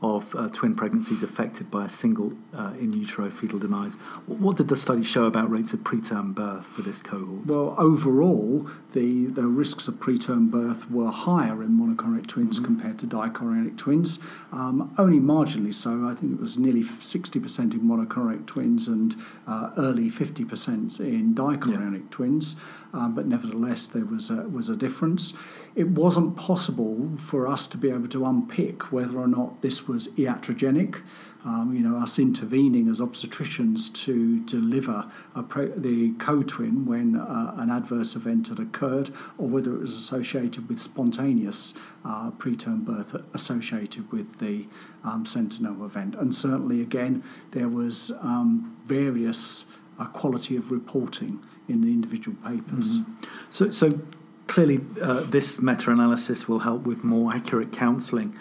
of 0.00 0.34
uh, 0.36 0.48
twin 0.48 0.74
pregnancies 0.74 1.22
affected 1.24 1.70
by 1.70 1.84
a 1.84 1.88
single 1.88 2.32
uh, 2.54 2.72
in 2.78 2.92
utero 2.92 3.30
fetal 3.30 3.58
demise. 3.58 3.94
What, 4.26 4.56
did 4.56 4.68
the 4.68 4.76
study 4.76 5.02
show 5.02 5.24
about 5.24 5.50
rates 5.50 5.72
of 5.72 5.80
preterm 5.80 6.34
birth 6.34 6.66
for 6.66 6.82
this 6.82 7.02
cohort? 7.02 7.46
Well, 7.46 7.74
overall, 7.76 8.68
the, 8.92 9.26
the 9.26 9.46
risks 9.46 9.88
of 9.88 9.94
preterm 9.94 10.50
birth 10.50 10.88
were 10.90 11.10
higher 11.10 11.62
in 11.62 11.70
monochorionic 11.70 12.28
twins 12.28 12.60
compared 12.60 12.98
to 13.00 13.06
dichorionic 13.06 13.76
twins, 13.76 14.20
um, 14.52 14.94
only 14.98 15.18
marginally 15.18 15.74
so. 15.74 16.06
I 16.06 16.14
think 16.14 16.32
it 16.32 16.40
was 16.40 16.56
nearly 16.56 16.84
60% 16.84 17.74
in 17.74 17.80
monochorionic 17.80 18.46
twins 18.46 18.86
and 18.86 19.16
uh, 19.48 19.72
early 19.76 20.10
50% 20.10 21.00
in 21.00 21.34
dichorionic 21.34 22.10
twins, 22.10 22.54
um, 22.92 23.14
but 23.14 23.26
nevertheless, 23.26 23.88
there 23.88 24.04
was 24.04 24.30
a, 24.30 24.48
was 24.48 24.68
a 24.68 24.76
difference. 24.76 25.32
It 25.78 25.90
wasn't 25.90 26.36
possible 26.36 27.08
for 27.16 27.46
us 27.46 27.68
to 27.68 27.78
be 27.78 27.88
able 27.88 28.08
to 28.08 28.26
unpick 28.26 28.90
whether 28.90 29.16
or 29.16 29.28
not 29.28 29.62
this 29.62 29.86
was 29.86 30.08
iatrogenic. 30.08 31.00
Um, 31.44 31.72
you 31.72 31.82
know, 31.82 31.96
us 31.98 32.18
intervening 32.18 32.88
as 32.88 32.98
obstetricians 32.98 33.94
to 34.04 34.40
deliver 34.40 35.08
pre- 35.48 35.70
the 35.76 36.14
co-twin 36.18 36.84
when 36.84 37.14
uh, 37.14 37.54
an 37.58 37.70
adverse 37.70 38.16
event 38.16 38.48
had 38.48 38.58
occurred, 38.58 39.10
or 39.38 39.46
whether 39.46 39.72
it 39.72 39.78
was 39.78 39.94
associated 39.94 40.68
with 40.68 40.80
spontaneous 40.80 41.74
uh, 42.04 42.32
preterm 42.32 42.84
birth 42.84 43.14
associated 43.32 44.10
with 44.10 44.40
the 44.40 44.66
um, 45.04 45.24
sentinel 45.24 45.84
event. 45.84 46.16
And 46.16 46.34
certainly, 46.34 46.82
again, 46.82 47.22
there 47.52 47.68
was 47.68 48.10
um, 48.20 48.76
various 48.84 49.64
uh, 50.00 50.06
quality 50.06 50.56
of 50.56 50.72
reporting 50.72 51.38
in 51.68 51.82
the 51.82 51.88
individual 51.88 52.36
papers. 52.44 52.98
Mm-hmm. 52.98 53.24
So, 53.48 53.70
so 53.70 54.00
clearly, 54.48 54.80
uh, 55.00 55.20
this 55.20 55.60
meta-analysis 55.60 56.48
will 56.48 56.60
help 56.60 56.82
with 56.82 57.04
more 57.04 57.32
accurate 57.32 57.70
counselling. 57.70 58.36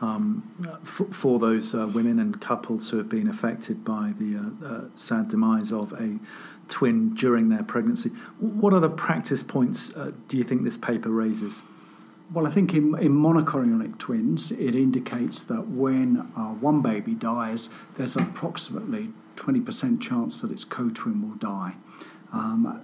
Um, 0.00 0.80
for, 0.82 1.04
for, 1.12 1.38
those 1.38 1.74
uh, 1.74 1.86
women 1.86 2.18
and 2.18 2.40
couples 2.40 2.88
who 2.88 2.96
have 2.96 3.10
been 3.10 3.28
affected 3.28 3.84
by 3.84 4.14
the 4.16 4.34
uh, 4.34 4.66
uh, 4.66 4.84
sad 4.96 5.28
demise 5.28 5.70
of 5.70 5.92
a 5.92 6.18
twin 6.68 7.14
during 7.14 7.50
their 7.50 7.62
pregnancy. 7.62 8.08
What 8.38 8.72
other 8.72 8.88
practice 8.88 9.42
points 9.42 9.94
uh, 9.94 10.12
do 10.26 10.38
you 10.38 10.44
think 10.44 10.64
this 10.64 10.78
paper 10.78 11.10
raises? 11.10 11.62
Well, 12.32 12.46
I 12.46 12.50
think 12.50 12.72
in, 12.72 12.96
in 12.98 13.12
monochorionic 13.12 13.98
twins, 13.98 14.50
it 14.52 14.74
indicates 14.74 15.44
that 15.44 15.68
when 15.68 16.14
one 16.60 16.80
baby 16.80 17.12
dies, 17.12 17.68
there's 17.98 18.16
approximately 18.16 19.10
20% 19.36 20.00
chance 20.00 20.40
that 20.40 20.50
its 20.50 20.64
co 20.64 20.88
twin 20.88 21.20
will 21.20 21.36
die. 21.36 21.74
Um, 22.32 22.80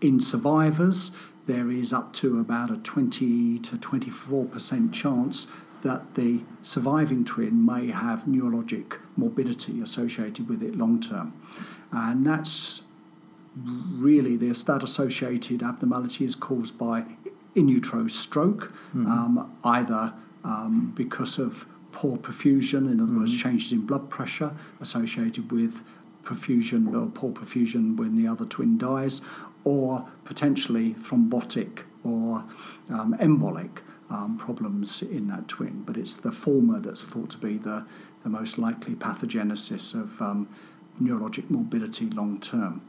in 0.00 0.20
survivors, 0.20 1.10
there 1.46 1.70
is 1.70 1.92
up 1.92 2.12
to 2.12 2.40
about 2.40 2.70
a 2.70 2.76
20 2.76 3.58
to 3.60 3.76
24% 3.76 4.92
chance 4.92 5.46
that 5.82 6.14
the 6.14 6.40
surviving 6.62 7.24
twin 7.24 7.64
may 7.64 7.90
have 7.90 8.24
neurologic 8.24 9.00
morbidity 9.16 9.80
associated 9.80 10.48
with 10.48 10.62
it 10.62 10.76
long 10.76 11.00
term. 11.00 11.32
And 11.92 12.26
that's 12.26 12.82
really 13.56 14.36
the 14.36 14.50
that 14.66 14.82
associated 14.82 15.62
abnormality 15.62 16.24
is 16.24 16.34
caused 16.34 16.76
by 16.76 17.04
in 17.54 17.68
utero 17.68 18.06
stroke, 18.06 18.72
mm-hmm. 18.94 19.06
um, 19.06 19.56
either 19.64 20.12
um, 20.44 20.92
because 20.94 21.38
of 21.38 21.66
poor 21.92 22.18
perfusion, 22.18 22.90
in 22.90 23.00
other 23.00 23.10
mm-hmm. 23.10 23.20
words, 23.20 23.40
changes 23.40 23.72
in 23.72 23.86
blood 23.86 24.10
pressure 24.10 24.52
associated 24.80 25.50
with 25.50 25.82
perfusion 26.22 26.94
or 26.94 27.06
poor 27.06 27.30
perfusion 27.30 27.96
when 27.96 28.16
the 28.16 28.28
other 28.28 28.44
twin 28.44 28.76
dies, 28.76 29.20
or 29.66 30.06
potentially 30.24 30.94
thrombotic 30.94 31.80
or 32.04 32.44
um, 32.88 33.16
embolic 33.20 33.80
um, 34.08 34.38
problems 34.38 35.02
in 35.02 35.26
that 35.26 35.48
twin. 35.48 35.82
But 35.84 35.96
it's 35.96 36.16
the 36.16 36.30
former 36.30 36.78
that's 36.78 37.04
thought 37.04 37.30
to 37.30 37.38
be 37.38 37.58
the, 37.58 37.84
the 38.22 38.28
most 38.28 38.58
likely 38.58 38.94
pathogenesis 38.94 39.92
of 40.00 40.22
um, 40.22 40.48
neurologic 41.00 41.50
morbidity 41.50 42.08
long 42.08 42.40
term. 42.40 42.80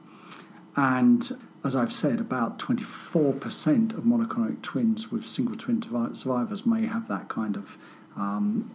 And 0.75 1.39
as 1.63 1.75
I've 1.75 1.91
said, 1.91 2.21
about 2.21 2.59
24% 2.59 3.97
of 3.97 4.03
monochorionic 4.03 4.61
twins 4.61 5.11
with 5.11 5.25
single 5.25 5.55
twin 5.55 5.81
survivors 6.13 6.63
may 6.67 6.85
have 6.85 7.07
that 7.07 7.27
kind 7.27 7.57
of 7.57 7.79
um, 8.15 8.69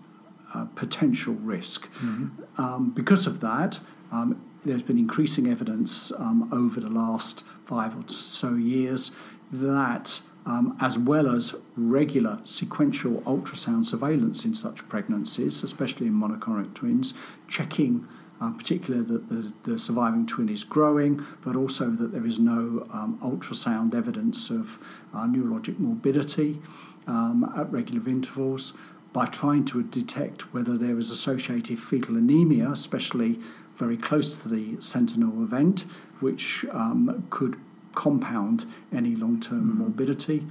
uh, 0.52 0.64
potential 0.74 1.34
risk. 1.34 1.88
Mm-hmm. 1.92 2.60
Um, 2.60 2.90
because 2.90 3.28
of 3.28 3.38
that, 3.38 3.78
um, 4.10 4.42
there's 4.64 4.82
been 4.82 4.98
increasing 4.98 5.48
evidence 5.48 6.12
um, 6.12 6.48
over 6.52 6.80
the 6.80 6.88
last 6.88 7.44
five 7.64 7.96
or 7.96 8.08
so 8.08 8.54
years 8.54 9.10
that, 9.50 10.20
um, 10.46 10.76
as 10.80 10.98
well 10.98 11.34
as 11.34 11.54
regular 11.76 12.38
sequential 12.44 13.20
ultrasound 13.22 13.84
surveillance 13.84 14.44
in 14.44 14.54
such 14.54 14.86
pregnancies, 14.88 15.62
especially 15.62 16.06
in 16.06 16.14
monochorionic 16.14 16.74
twins, 16.74 17.14
checking 17.48 18.06
uh, 18.40 18.50
particularly 18.50 19.04
that 19.04 19.28
the, 19.28 19.52
the, 19.70 19.78
surviving 19.78 20.26
twin 20.26 20.48
is 20.48 20.64
growing, 20.64 21.24
but 21.42 21.54
also 21.54 21.90
that 21.90 22.10
there 22.10 22.26
is 22.26 22.40
no 22.40 22.84
um, 22.92 23.16
ultrasound 23.22 23.94
evidence 23.94 24.50
of 24.50 24.78
uh, 25.14 25.24
neurologic 25.26 25.78
morbidity 25.78 26.60
um, 27.06 27.52
at 27.56 27.70
regular 27.70 28.08
intervals. 28.08 28.72
By 29.12 29.26
trying 29.26 29.66
to 29.66 29.82
detect 29.82 30.52
whether 30.54 30.76
there 30.76 30.98
is 30.98 31.10
associated 31.10 31.78
fetal 31.78 32.16
anemia, 32.16 32.70
especially 32.70 33.38
very 33.76 33.96
close 33.96 34.38
to 34.38 34.48
the 34.48 34.80
sentinel 34.80 35.42
event, 35.42 35.84
which 36.20 36.64
um, 36.72 37.26
could 37.30 37.56
compound 37.94 38.64
any 38.92 39.14
long 39.14 39.40
term 39.40 39.68
mm-hmm. 39.68 39.78
morbidity. 39.78 40.46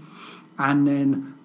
And 0.58 0.88
then 0.88 1.36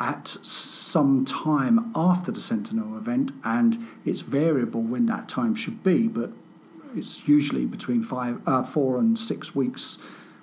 at 0.00 0.36
some 0.42 1.24
time 1.24 1.92
after 1.94 2.32
the 2.32 2.40
sentinel 2.40 2.96
event, 2.96 3.32
and 3.44 3.86
it's 4.04 4.22
variable 4.22 4.82
when 4.82 5.06
that 5.06 5.28
time 5.28 5.54
should 5.54 5.82
be, 5.82 6.08
but 6.08 6.32
it's 6.96 7.26
usually 7.26 7.64
between 7.64 8.02
five, 8.02 8.40
uh, 8.46 8.62
four 8.62 8.98
and 8.98 9.18
six 9.18 9.54
weeks 9.54 9.98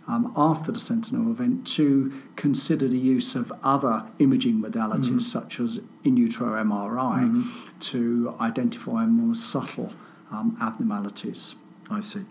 um, 0.08 0.34
after 0.36 0.72
the 0.72 0.80
sentinel 0.80 1.32
event 1.32 1.66
to 1.66 2.12
consider 2.36 2.88
the 2.88 2.98
use 2.98 3.36
of 3.36 3.52
other 3.64 4.06
imaging 4.20 4.62
modalities 4.62 5.06
mm-hmm. 5.06 5.20
such 5.20 5.60
as 5.60 5.82
in 6.04 6.18
utero 6.18 6.62
MRI 6.64 7.22
mm-hmm. 7.22 7.80
to 7.80 8.36
identify 8.40 9.06
more 9.06 9.36
subtle 9.36 9.94
um, 10.32 10.58
abnormalities. 10.62 11.56
I 11.90 12.00
see. 12.00 12.24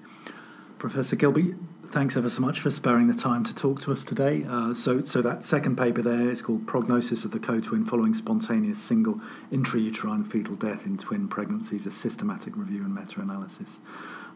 Professor 0.78 1.14
Kilby, 1.16 1.54
thanks 1.88 2.16
ever 2.16 2.30
so 2.30 2.40
much 2.40 2.60
for 2.60 2.70
sparing 2.70 3.06
the 3.06 3.14
time 3.14 3.44
to 3.44 3.54
talk 3.54 3.80
to 3.82 3.92
us 3.92 4.04
today. 4.04 4.44
Uh, 4.48 4.72
so, 4.72 5.02
so 5.02 5.20
that 5.20 5.44
second 5.44 5.76
paper 5.76 6.00
there 6.00 6.30
is 6.30 6.40
called 6.40 6.66
"Prognosis 6.66 7.24
of 7.24 7.32
the 7.32 7.38
Co-Twin 7.38 7.84
Following 7.84 8.14
Spontaneous 8.14 8.80
Single 8.80 9.20
Intrauterine 9.52 10.26
Fetal 10.26 10.56
Death 10.56 10.86
in 10.86 10.96
Twin 10.96 11.28
Pregnancies: 11.28 11.86
A 11.86 11.90
Systematic 11.90 12.56
Review 12.56 12.82
and 12.84 12.94
Meta-Analysis." 12.94 13.80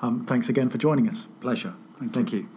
Um, 0.02 0.20
thanks 0.20 0.48
again 0.48 0.68
for 0.68 0.76
joining 0.76 1.08
us. 1.08 1.26
Pleasure. 1.40 1.74
Thank, 1.98 2.12
Thank 2.12 2.32
you. 2.32 2.40
you. 2.40 2.48